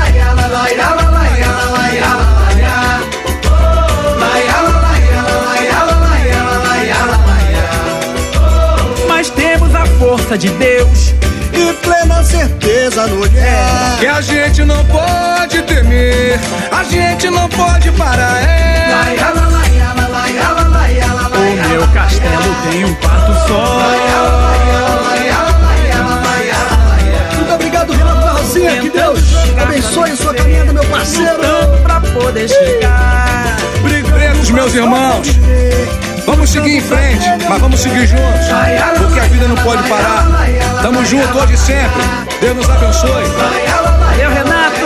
Mas 9.09 9.31
temos 9.31 9.75
a 9.75 9.85
força 9.99 10.39
de 10.39 10.49
Deus. 10.51 11.15
E 11.53 11.73
plena 11.83 12.23
certeza 12.23 13.07
no 13.07 13.21
olhar. 13.23 13.99
Que 13.99 14.07
a 14.07 14.21
gente 14.21 14.65
não 14.65 14.85
pode 14.85 15.63
temer, 15.63 16.39
a 16.71 16.85
gente 16.85 17.29
não 17.31 17.49
pode 17.49 17.91
parar. 17.93 18.43
É. 18.43 18.89
O 21.39 21.69
meu 21.69 21.89
castelo 21.89 22.35
ah. 22.35 22.69
tem 22.71 22.85
um 22.85 22.95
quarto 22.95 23.33
só. 23.49 23.79
Rocinha. 28.59 28.81
Que 28.81 28.91
Deus 28.91 29.21
abençoe 29.61 30.17
sua 30.17 30.35
caminhada, 30.35 30.73
meu 30.73 30.85
parceiro. 30.85 31.39
Pra 31.83 32.01
poder 32.01 32.49
chegar. 32.49 33.57
Pretos, 33.83 34.51
meus 34.51 34.75
irmãos, 34.75 35.29
vamos 36.27 36.51
seguir 36.51 36.77
em 36.77 36.81
frente, 36.81 37.25
mas 37.49 37.61
vamos 37.61 37.81
seguir 37.81 38.07
juntos, 38.07 38.47
porque 38.99 39.21
a 39.21 39.25
vida 39.25 39.49
não 39.49 39.57
pode 39.57 39.83
parar. 39.89 40.27
Tamo 40.83 41.05
junto 41.05 41.39
hoje 41.39 41.55
e 41.55 41.59
sempre. 41.59 42.03
Deus 42.41 42.57
nos 42.57 42.69
abençoe. 42.69 43.25
Valeu, 43.25 44.31
Renato! 44.31 44.79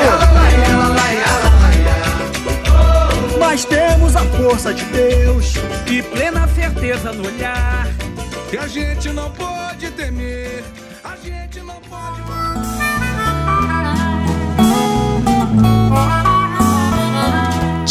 Mas 3.38 3.64
temos 3.64 4.16
a 4.16 4.20
força 4.20 4.74
de 4.74 4.84
Deus. 4.86 5.54
E 5.86 6.02
plena 6.02 6.48
certeza 6.48 7.12
no 7.12 7.26
olhar. 7.26 7.88
Que 8.50 8.58
a 8.58 8.66
gente 8.66 9.08
não 9.10 9.30
pode 9.30 9.90
temer, 9.92 10.21